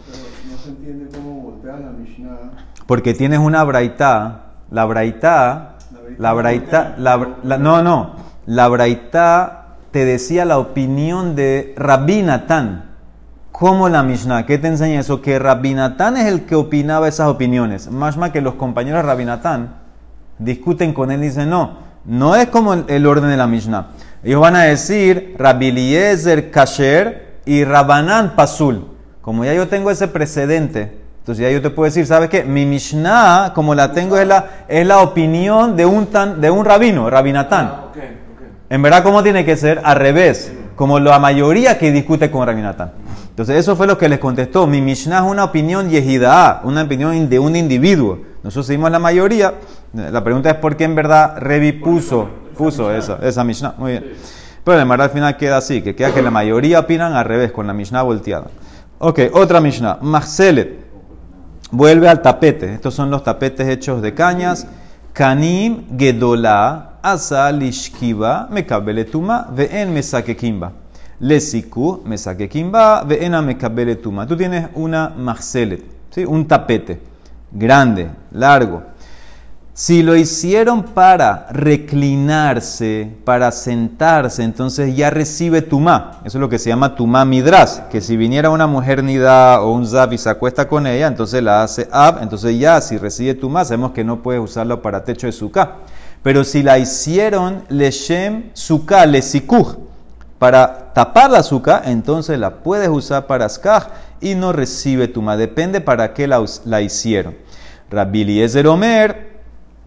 No 0.50 0.56
se 0.56 0.70
entiende 0.70 1.14
cómo 1.14 1.42
voltea 1.42 1.76
la 1.78 1.90
Mishnah. 1.90 2.38
Porque 2.86 3.12
tienes 3.12 3.38
una 3.38 3.64
braita, 3.64 4.44
la 4.70 4.86
braita 4.86 5.71
la 6.18 6.32
braita, 6.32 6.94
la, 6.98 7.16
no, 7.58 7.82
no, 7.82 8.16
la 8.46 8.68
braita 8.68 9.76
te 9.90 10.04
decía 10.04 10.44
la 10.44 10.58
opinión 10.58 11.36
de 11.36 11.74
Rabbi 11.76 12.22
Natán. 12.22 12.90
¿Cómo 13.50 13.88
la 13.88 14.02
Mishnah? 14.02 14.46
¿Qué 14.46 14.58
te 14.58 14.68
enseña 14.68 15.00
eso? 15.00 15.20
Que 15.20 15.38
Rabbi 15.38 15.74
Natán 15.74 16.16
es 16.16 16.26
el 16.26 16.46
que 16.46 16.54
opinaba 16.54 17.08
esas 17.08 17.28
opiniones. 17.28 17.90
Más 17.90 18.16
más 18.16 18.30
que 18.30 18.40
los 18.40 18.54
compañeros 18.54 19.02
de 19.02 19.08
Rabbi 19.08 19.24
Natán 19.24 19.74
discuten 20.38 20.94
con 20.94 21.10
él 21.10 21.22
y 21.22 21.26
dicen, 21.26 21.50
no, 21.50 21.78
no 22.04 22.34
es 22.34 22.48
como 22.48 22.74
el, 22.74 23.06
orden 23.06 23.28
de 23.28 23.36
la 23.36 23.46
Mishnah. 23.46 23.88
Ellos 24.24 24.40
van 24.40 24.56
a 24.56 24.62
decir 24.62 25.36
Rabbi 25.38 25.68
Eliezer 25.68 26.50
Kasher 26.50 27.40
y 27.44 27.64
Rabanán 27.64 28.34
Pasul. 28.34 28.88
Como 29.20 29.44
ya 29.44 29.54
yo 29.54 29.68
tengo 29.68 29.90
ese 29.90 30.08
precedente 30.08 31.01
entonces 31.22 31.44
ya 31.44 31.52
yo 31.52 31.62
te 31.62 31.70
puedo 31.70 31.84
decir, 31.84 32.04
¿sabes 32.04 32.28
qué? 32.28 32.42
Mi 32.42 32.66
Mishnah, 32.66 33.52
como 33.54 33.76
la 33.76 33.92
tengo, 33.92 34.18
es 34.18 34.26
la, 34.26 34.64
es 34.66 34.84
la 34.84 35.02
opinión 35.02 35.76
de 35.76 35.86
un, 35.86 36.06
tan, 36.06 36.40
de 36.40 36.50
un 36.50 36.64
rabino, 36.64 37.08
Rabinatán. 37.08 37.66
Ah, 37.66 37.84
ok, 37.90 37.96
ok. 37.96 38.42
En 38.68 38.82
verdad, 38.82 39.04
¿cómo 39.04 39.22
tiene 39.22 39.44
que 39.44 39.56
ser? 39.56 39.80
Al 39.84 40.00
revés, 40.00 40.52
como 40.74 40.98
la 40.98 41.20
mayoría 41.20 41.78
que 41.78 41.92
discute 41.92 42.28
con 42.28 42.44
Rabinatán. 42.44 42.90
Entonces 43.28 43.54
eso 43.54 43.76
fue 43.76 43.86
lo 43.86 43.96
que 43.96 44.08
les 44.08 44.18
contestó. 44.18 44.66
Mi 44.66 44.80
Mishnah 44.80 45.18
es 45.18 45.22
una 45.22 45.44
opinión 45.44 45.90
yehidah, 45.90 46.62
una 46.64 46.82
opinión 46.82 47.28
de 47.28 47.38
un 47.38 47.54
individuo. 47.54 48.18
Nosotros 48.42 48.66
seguimos 48.66 48.90
la 48.90 48.98
mayoría. 48.98 49.54
La 49.92 50.24
pregunta 50.24 50.50
es 50.50 50.56
por 50.56 50.76
qué 50.76 50.82
en 50.82 50.96
verdad 50.96 51.36
Revi 51.38 51.70
puso, 51.70 52.28
puso 52.58 52.92
esa, 52.92 53.20
esa 53.22 53.44
Mishnah. 53.44 53.76
Muy 53.78 53.92
bien. 53.92 54.12
Pero 54.64 54.80
en 54.80 54.88
verdad 54.88 55.04
al 55.04 55.12
final 55.12 55.36
queda 55.36 55.58
así, 55.58 55.82
que 55.82 55.94
queda 55.94 56.12
que 56.12 56.20
la 56.20 56.32
mayoría 56.32 56.80
opinan 56.80 57.14
al 57.14 57.26
revés, 57.26 57.52
con 57.52 57.68
la 57.68 57.72
Mishnah 57.72 58.02
volteada. 58.02 58.46
Ok, 58.98 59.20
otra 59.34 59.60
Mishnah. 59.60 59.98
Mahselet. 60.00 60.81
Vuelve 61.72 62.06
al 62.06 62.20
tapete. 62.20 62.74
Estos 62.74 62.92
son 62.92 63.10
los 63.10 63.24
tapetes 63.24 63.66
hechos 63.66 64.02
de 64.02 64.12
cañas. 64.12 64.66
Kanim 65.14 65.96
gedola 65.98 66.98
asa 67.02 67.50
lishkiva 67.50 68.46
mekabeletuma 68.50 69.48
ve'en 69.50 69.90
mesakekimba. 69.90 70.72
Lesiku 71.20 72.02
mesakekimba 72.04 73.04
ve'ena 73.04 73.40
mekabeletuma. 73.40 74.26
Tú 74.26 74.36
tienes 74.36 74.68
una 74.74 75.08
marcelet, 75.16 75.82
¿sí? 76.10 76.26
un 76.26 76.46
tapete 76.46 77.00
grande, 77.50 78.10
largo. 78.32 78.82
Si 79.74 80.02
lo 80.02 80.14
hicieron 80.14 80.82
para 80.82 81.46
reclinarse, 81.50 83.10
para 83.24 83.50
sentarse, 83.50 84.42
entonces 84.42 84.94
ya 84.94 85.08
recibe 85.08 85.62
tumá. 85.62 86.20
Eso 86.26 86.36
es 86.36 86.42
lo 86.42 86.50
que 86.50 86.58
se 86.58 86.68
llama 86.68 86.94
tumá 86.94 87.24
midras. 87.24 87.82
Que 87.90 88.02
si 88.02 88.18
viniera 88.18 88.50
una 88.50 88.66
mujer 88.66 89.02
nida 89.02 89.62
o 89.62 89.72
un 89.72 89.86
zab 89.86 90.12
y 90.12 90.18
se 90.18 90.28
acuesta 90.28 90.68
con 90.68 90.86
ella, 90.86 91.06
entonces 91.06 91.42
la 91.42 91.62
hace 91.62 91.88
ab. 91.90 92.18
Entonces 92.22 92.58
ya 92.58 92.82
si 92.82 92.98
recibe 92.98 93.32
tumá, 93.32 93.64
sabemos 93.64 93.92
que 93.92 94.04
no 94.04 94.22
puede 94.22 94.40
usarlo 94.40 94.82
para 94.82 95.04
techo 95.04 95.26
de 95.26 95.32
suká. 95.32 95.76
Pero 96.22 96.44
si 96.44 96.62
la 96.62 96.78
hicieron 96.78 97.64
leshem 97.70 98.50
suká, 98.52 99.06
lesikuj, 99.06 99.76
para 100.38 100.92
tapar 100.92 101.30
la 101.30 101.38
azúcar, 101.38 101.84
entonces 101.86 102.38
la 102.38 102.56
puedes 102.56 102.90
usar 102.90 103.26
para 103.26 103.48
skaj 103.48 103.84
y 104.20 104.34
no 104.34 104.52
recibe 104.52 105.08
tuma. 105.08 105.38
Depende 105.38 105.80
para 105.80 106.12
qué 106.12 106.26
la 106.26 106.82
hicieron. 106.82 107.34
Rabbi 107.90 108.20
Eliezer 108.20 108.66
Omer 108.66 109.31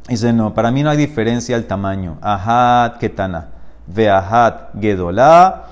dice, 0.08 0.34
no, 0.34 0.54
para 0.54 0.72
mí 0.72 0.84
no 0.84 0.90
hay 0.90 0.98
diferencia 0.98 1.56
el 1.56 1.66
tamaño. 1.66 2.18
Ahat 2.22 2.98
ketana, 2.98 3.48
veahat 3.88 4.74
gedolá, 4.80 5.66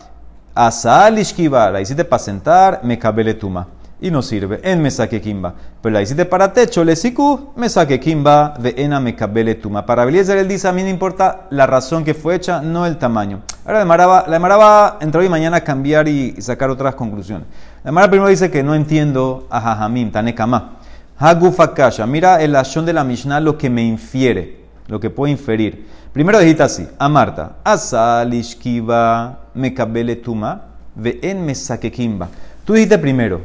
asal 0.56 1.20
ishkiva. 1.20 1.70
La 1.72 1.82
hiciste 1.82 2.06
para 2.06 2.20
sentar, 2.20 2.80
me 2.84 2.98
cabele 2.98 3.34
tuma. 3.34 3.68
Y 4.02 4.12
no 4.12 4.22
sirve. 4.22 4.60
En 4.64 4.82
me 4.82 4.92
saque 4.92 5.22
kimba. 5.22 5.54
Pero 5.82 5.94
la 5.94 6.02
hiciste 6.02 6.26
para 6.26 6.52
techo, 6.52 6.84
le 6.84 6.94
siku, 6.96 7.54
me 7.56 7.70
saque 7.70 8.02
kimba, 8.02 8.54
ve 8.60 8.74
ena 8.76 9.00
me 9.00 9.16
cabele 9.16 9.56
tuma. 9.56 9.86
Para 9.86 10.04
Eliezer 10.04 10.38
él 10.38 10.48
dice, 10.50 10.68
a 10.68 10.74
mí 10.74 10.84
no 10.84 10.90
importa 10.90 11.48
la 11.52 11.68
razón 11.68 12.04
que 12.04 12.14
fue 12.14 12.36
hecha, 12.36 12.62
no 12.62 12.86
el 12.86 12.98
tamaño. 12.98 13.40
Ahora 13.64 13.78
la 13.78 13.84
Emara 13.84 14.26
la 14.28 14.36
Emara 14.36 14.58
va 14.58 14.98
entre 15.00 15.22
hoy 15.22 15.28
y 15.28 15.30
mañana 15.30 15.58
a 15.58 15.62
cambiar 15.62 16.10
y, 16.10 16.36
sacar 16.42 16.70
otras 16.70 16.96
conclusiones. 16.96 17.48
La 17.82 17.92
Emara 17.92 18.10
primero 18.10 18.28
dice 18.28 18.52
que 18.52 18.62
no 18.62 18.76
entiendo 18.76 19.48
a 19.50 19.62
Jajamim, 19.62 20.12
Tanekama. 20.12 20.83
Hagufakasha, 21.18 22.06
mira 22.06 22.42
el 22.42 22.56
ashon 22.56 22.86
de 22.86 22.94
la 22.94 23.04
Mishnah 23.04 23.40
lo 23.40 23.58
que 23.58 23.70
me 23.70 23.84
infiere, 23.84 24.66
lo 24.88 25.00
que 25.00 25.10
puedo 25.10 25.32
inferir. 25.32 25.88
Primero 26.12 26.40
dijiste 26.40 26.64
así, 26.64 26.88
a 26.98 27.10
Marta, 27.10 27.58
asal 27.64 28.34
ishkiva 28.34 29.40
me 29.54 29.74
cabele 29.74 30.16
tuma, 30.16 30.62
ve 30.96 31.20
en 31.22 31.46
me 31.46 31.56
saque 31.56 31.92
kimba. 31.92 32.30
Tú 32.66 32.74
dijiste 32.74 32.98
primero, 32.98 33.42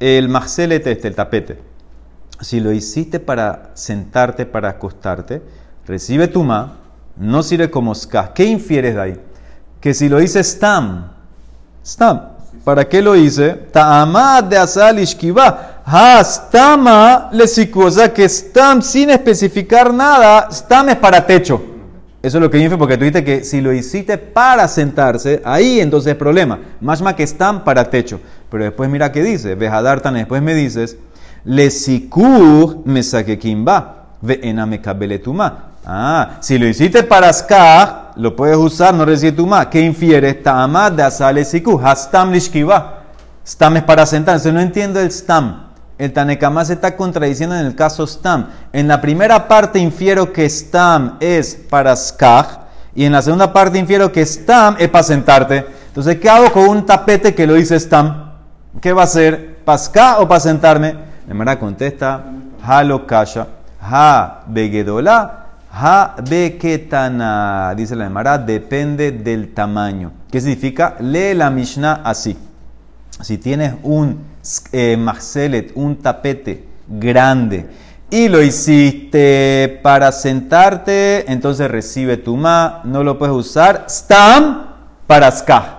el 0.00 0.28
maxelet 0.28 0.86
este, 0.86 1.08
el 1.08 1.14
tapete. 1.14 1.58
Si 2.40 2.60
lo 2.60 2.72
hiciste 2.72 3.18
para 3.18 3.70
sentarte, 3.74 4.46
para 4.46 4.68
acostarte, 4.70 5.42
recibe 5.86 6.28
tuma, 6.28 6.76
no 7.16 7.42
sirve 7.42 7.70
como 7.70 7.94
ska. 7.94 8.32
¿Qué 8.32 8.44
infieres 8.44 8.94
de 8.94 9.00
ahí? 9.00 9.20
Que 9.80 9.92
si 9.92 10.08
lo 10.08 10.20
hice 10.20 10.42
stam, 10.44 11.12
stam. 11.84 12.20
¿Para 12.64 12.88
qué 12.88 13.02
lo 13.02 13.16
hice? 13.16 13.50
Ta'amad 13.50 14.44
de 14.44 14.58
asal. 14.58 14.98
Ha, 15.90 16.22
stama 16.22 17.30
le 17.32 17.44
O 17.44 17.90
sea 17.90 18.12
que 18.12 18.28
stam 18.28 18.82
sin 18.82 19.08
especificar 19.08 19.92
nada, 19.92 20.48
stam 20.52 20.90
es 20.90 20.96
para 20.96 21.26
techo. 21.26 21.62
Eso 22.20 22.36
es 22.36 22.42
lo 22.42 22.50
que 22.50 22.58
infe 22.58 22.76
porque 22.76 22.98
tú 22.98 23.04
dijiste 23.04 23.24
que 23.24 23.42
si 23.42 23.62
lo 23.62 23.72
hiciste 23.72 24.18
para 24.18 24.68
sentarse, 24.68 25.40
ahí 25.46 25.80
entonces 25.80 26.12
es 26.12 26.18
problema. 26.18 26.58
Más 26.82 27.00
más 27.00 27.14
que 27.14 27.26
stam 27.26 27.64
para 27.64 27.88
techo. 27.88 28.20
Pero 28.50 28.64
después 28.64 28.90
mira 28.90 29.10
qué 29.12 29.22
dice. 29.22 29.54
Vejadartan, 29.54 30.12
después 30.12 30.42
me 30.42 30.52
dices, 30.52 30.98
le 31.44 31.70
me 32.84 33.02
saque 33.02 33.38
kimba. 33.38 34.08
Ve 34.20 34.40
ena 34.42 34.66
me 34.66 34.82
kabele 34.82 35.20
tuma. 35.20 35.70
Ah, 35.86 36.36
si 36.40 36.58
lo 36.58 36.66
hiciste 36.66 37.02
para 37.02 37.32
skah, 37.32 38.12
lo 38.16 38.36
puedes 38.36 38.58
usar, 38.58 38.92
no 38.92 39.06
recibe 39.06 39.32
tuma. 39.32 39.70
¿Qué 39.70 39.80
infieres? 39.80 40.42
Ta'amad 40.42 40.92
de 40.92 41.04
asale 41.04 41.46
sikur. 41.46 41.80
Hastam 41.82 42.30
lishkiva. 42.30 43.04
Stam 43.46 43.78
es 43.78 43.84
para 43.84 44.04
sentarse. 44.04 44.52
No 44.52 44.60
entiendo 44.60 45.00
el 45.00 45.10
stam. 45.10 45.67
El 45.98 46.12
Tanekama 46.12 46.64
se 46.64 46.74
está 46.74 46.96
contradiciendo 46.96 47.56
en 47.56 47.66
el 47.66 47.74
caso 47.74 48.06
Stam. 48.06 48.50
En 48.72 48.86
la 48.86 49.00
primera 49.00 49.48
parte 49.48 49.80
infiero 49.80 50.32
que 50.32 50.48
Stam 50.48 51.16
es 51.18 51.56
para 51.68 51.94
Skaj 51.96 52.46
y 52.94 53.04
en 53.04 53.12
la 53.12 53.20
segunda 53.20 53.52
parte 53.52 53.78
infiero 53.78 54.12
que 54.12 54.24
Stam 54.24 54.76
es 54.78 54.88
para 54.88 55.02
sentarte. 55.02 55.66
Entonces, 55.88 56.18
¿qué 56.20 56.30
hago 56.30 56.52
con 56.52 56.68
un 56.68 56.86
tapete 56.86 57.34
que 57.34 57.48
lo 57.48 57.54
dice 57.54 57.78
Stam? 57.78 58.30
¿Qué 58.80 58.92
va 58.92 59.02
a 59.02 59.06
ser? 59.08 59.56
¿Para 59.64 59.78
Skaj 59.78 60.20
o 60.20 60.28
para 60.28 60.38
sentarme? 60.38 60.94
La 61.26 61.34
Mara 61.34 61.58
contesta, 61.58 62.22
Ha 62.62 62.84
Ha 63.80 64.40
begedola, 64.46 65.46
Ha 65.72 66.14
beketana. 66.30 67.74
Dice 67.76 67.96
la 67.96 68.06
Emara, 68.06 68.38
depende 68.38 69.10
del 69.10 69.52
tamaño. 69.52 70.12
¿Qué 70.30 70.40
significa? 70.40 70.94
Lee 71.00 71.34
la 71.34 71.50
Mishnah 71.50 72.02
así. 72.04 72.36
Si 73.20 73.38
tienes 73.38 73.74
un 73.82 74.18
eh, 74.72 74.96
maxelet, 74.96 75.72
un 75.74 75.96
tapete 75.96 76.64
grande, 76.86 77.66
y 78.10 78.28
lo 78.28 78.42
hiciste 78.42 79.80
para 79.82 80.12
sentarte, 80.12 81.30
entonces 81.30 81.70
recibe 81.70 82.16
tu 82.16 82.36
ma, 82.36 82.80
no 82.84 83.02
lo 83.02 83.18
puedes 83.18 83.34
usar. 83.34 83.84
Stam 83.88 84.66
para 85.06 85.30
ska. 85.30 85.78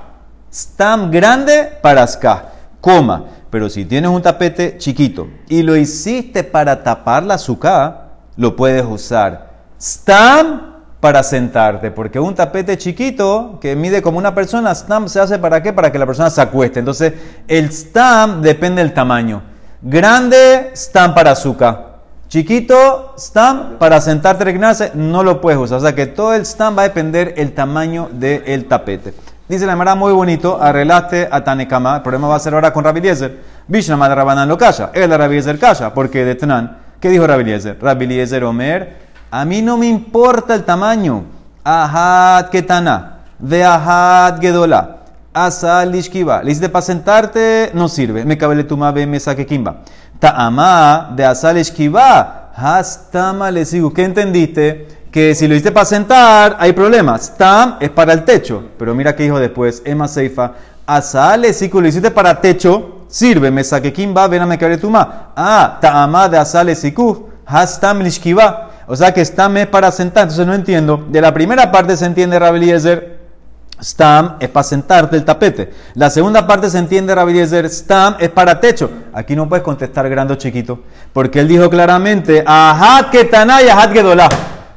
Stam 0.53 1.09
grande 1.09 1.71
para 1.81 2.05
ska. 2.05 2.51
Coma. 2.81 3.25
Pero 3.49 3.67
si 3.67 3.83
tienes 3.83 4.11
un 4.11 4.21
tapete 4.21 4.77
chiquito 4.77 5.27
y 5.47 5.63
lo 5.63 5.75
hiciste 5.75 6.43
para 6.43 6.83
tapar 6.83 7.23
la 7.23 7.33
azúcar, 7.33 8.09
lo 8.37 8.55
puedes 8.55 8.85
usar. 8.85 9.49
Stam 9.81 10.78
para 10.99 11.23
sentarte, 11.23 11.91
porque 11.91 12.19
un 12.19 12.35
tapete 12.35 12.77
chiquito 12.77 13.57
que 13.61 13.75
mide 13.75 14.01
como 14.01 14.17
una 14.17 14.35
persona, 14.35 14.75
stam 14.75 15.07
se 15.07 15.19
hace 15.19 15.39
para 15.39 15.63
qué? 15.63 15.71
Para 15.71 15.91
que 15.91 15.99
la 15.99 16.05
persona 16.05 16.29
se 16.29 16.41
acueste. 16.41 16.79
Entonces, 16.79 17.13
el 17.47 17.71
stam 17.71 18.41
depende 18.41 18.81
del 18.81 18.93
tamaño. 18.93 19.41
Grande, 19.81 20.71
stam 20.75 21.13
para 21.13 21.31
azúcar. 21.31 21.89
Chiquito, 22.27 23.15
stam 23.17 23.77
para 23.79 24.01
sentarte, 24.01 24.43
reclinarse, 24.43 24.91
no 24.93 25.23
lo 25.23 25.39
puedes 25.39 25.59
usar. 25.59 25.77
O 25.77 25.81
sea 25.81 25.95
que 25.95 26.05
todo 26.05 26.33
el 26.33 26.45
stam 26.45 26.77
va 26.77 26.81
a 26.81 26.87
depender 26.89 27.33
el 27.37 27.53
tamaño 27.53 28.09
del 28.11 28.65
tapete. 28.65 29.13
Dice 29.47 29.65
la 29.65 29.75
Mara 29.75 29.95
muy 29.95 30.11
bonito, 30.11 30.61
arreglaste 30.61 31.27
a 31.31 31.43
Tanekama. 31.43 31.95
El 31.95 32.01
problema 32.03 32.27
va 32.27 32.35
a 32.35 32.39
ser 32.39 32.53
ahora 32.53 32.71
con 32.71 32.83
Rabbi 32.83 32.99
Eliezer. 32.99 33.39
De 33.67 33.81
Rabanan 33.81 34.47
lo 34.47 34.57
calla. 34.59 34.91
Él 34.93 35.09
de 35.09 35.17
Rabbi 35.17 35.41
calla. 35.59 35.91
Porque 35.91 36.23
de 36.23 36.35
Tanan, 36.35 36.77
¿qué 36.99 37.09
dijo? 37.09 37.25
Rabbi 37.25 38.05
Eliezer 38.05 38.43
Omer, 38.43 39.08
a 39.31 39.45
mí 39.45 39.61
no 39.61 39.77
me 39.77 39.87
importa 39.87 40.55
el 40.55 40.63
tamaño. 40.63 41.23
Ahad 41.63 42.49
ketana, 42.49 43.19
de 43.37 43.63
ahad 43.63 44.39
gedola, 44.39 44.97
asal 45.33 45.93
ishkiva. 45.93 46.41
Le 46.41 46.51
hiciste 46.51 46.69
para 46.69 46.81
sentarte, 46.81 47.71
no 47.73 47.87
sirve. 47.87 48.25
Me 48.25 48.37
cabele 48.37 48.63
tu 48.63 48.77
mabe, 48.77 49.05
me 49.05 49.19
saque 49.19 49.45
kimba. 49.45 49.81
Ta'ama 50.19 51.11
de 51.15 51.25
asal 51.25 51.57
ishkiva, 51.57 52.51
hastama 52.55 53.51
le 53.51 53.65
sigo. 53.65 53.93
¿Qué 53.93 54.03
entendiste? 54.03 54.87
Que 55.11 55.35
si 55.35 55.47
lo 55.47 55.53
hiciste 55.53 55.71
para 55.71 55.85
sentar, 55.85 56.57
hay 56.59 56.73
problemas. 56.73 57.25
Stam 57.25 57.77
es 57.79 57.89
para 57.89 58.13
el 58.13 58.23
techo. 58.23 58.63
Pero 58.77 58.95
mira 58.95 59.15
qué 59.15 59.23
dijo 59.23 59.39
después, 59.39 59.81
Emma 59.85 60.07
Seifa, 60.07 60.53
asal. 60.87 61.41
Lo 61.41 61.87
hiciste 61.87 62.09
para 62.09 62.41
techo, 62.41 63.03
sirve. 63.07 63.51
Me 63.51 63.63
saque 63.63 63.93
kimba, 63.93 64.27
ven 64.27 64.41
a 64.41 64.45
me 64.45 64.57
cabele 64.57 64.77
tu 64.77 64.89
ma. 64.89 65.33
Ah, 65.35 65.77
ta'ama 65.79 66.29
de 66.29 66.37
asal 66.37 66.75
siku, 66.75 67.29
hastam 67.45 67.99
lishkiva. 68.01 68.68
O 68.91 68.95
sea 68.95 69.13
que 69.13 69.23
Stam 69.23 69.55
es 69.57 69.67
para 69.67 69.91
sentar. 69.91 70.23
Entonces 70.23 70.47
no 70.47 70.53
entiendo. 70.55 71.05
De 71.09 71.21
la 71.21 71.31
primera 71.31 71.71
parte 71.71 71.95
se 71.95 72.05
entiende 72.05 72.39
Rabbi 72.39 72.57
Eliezer. 72.57 73.19
Stam 73.79 74.37
es 74.39 74.49
para 74.49 74.63
sentarte 74.63 75.15
el 75.15 75.23
tapete. 75.23 75.71
La 75.93 76.09
segunda 76.09 76.47
parte 76.47 76.71
se 76.71 76.79
entiende 76.79 77.13
Rabbi 77.13 77.33
Eliezer. 77.33 77.69
Stam 77.69 78.15
es 78.19 78.29
para 78.29 78.59
techo. 78.59 78.89
Aquí 79.13 79.35
no 79.35 79.47
puedes 79.47 79.63
contestar 79.63 80.09
grande 80.09 80.33
o 80.33 80.37
chiquito. 80.37 80.79
Porque 81.13 81.39
él 81.39 81.47
dijo 81.47 81.69
claramente. 81.69 82.43
Ahad 82.43 83.11
ketana 83.11 83.61
y 83.61 83.69
ahad 83.69 83.91
gedolá. 83.91 84.27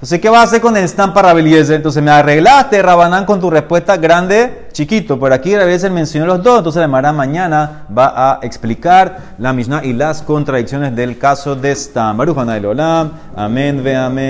Entonces, 0.02 0.18
¿qué 0.18 0.28
vas 0.30 0.40
a 0.40 0.42
hacer 0.42 0.60
con 0.60 0.76
el 0.76 0.88
stamp 0.88 1.14
para 1.14 1.28
Rabbi 1.28 1.42
Eliezer? 1.42 1.76
Entonces, 1.76 2.02
me 2.02 2.10
arreglaste, 2.10 2.82
Rabanán, 2.82 3.24
con 3.24 3.40
tu 3.40 3.48
respuesta 3.48 3.96
grande, 3.98 4.66
chiquito. 4.72 5.16
Por 5.16 5.32
aquí 5.32 5.54
Rabbi 5.54 5.66
Eliezer 5.66 5.92
mencionó 5.92 6.26
los 6.26 6.42
dos. 6.42 6.58
Entonces, 6.58 6.80
la 6.80 6.88
Mara 6.88 7.12
mañana 7.12 7.84
va 7.96 8.12
a 8.16 8.40
explicar 8.42 9.36
la 9.38 9.52
Mishnah 9.52 9.84
y 9.84 9.92
las 9.92 10.22
contradicciones 10.22 10.96
del 10.96 11.18
caso 11.18 11.54
de 11.54 11.72
Stam. 11.72 12.16
Baruch 12.16 12.36
Olam. 12.36 13.12
Amén, 13.36 13.80
ve 13.84 13.94
amén. 13.94 14.20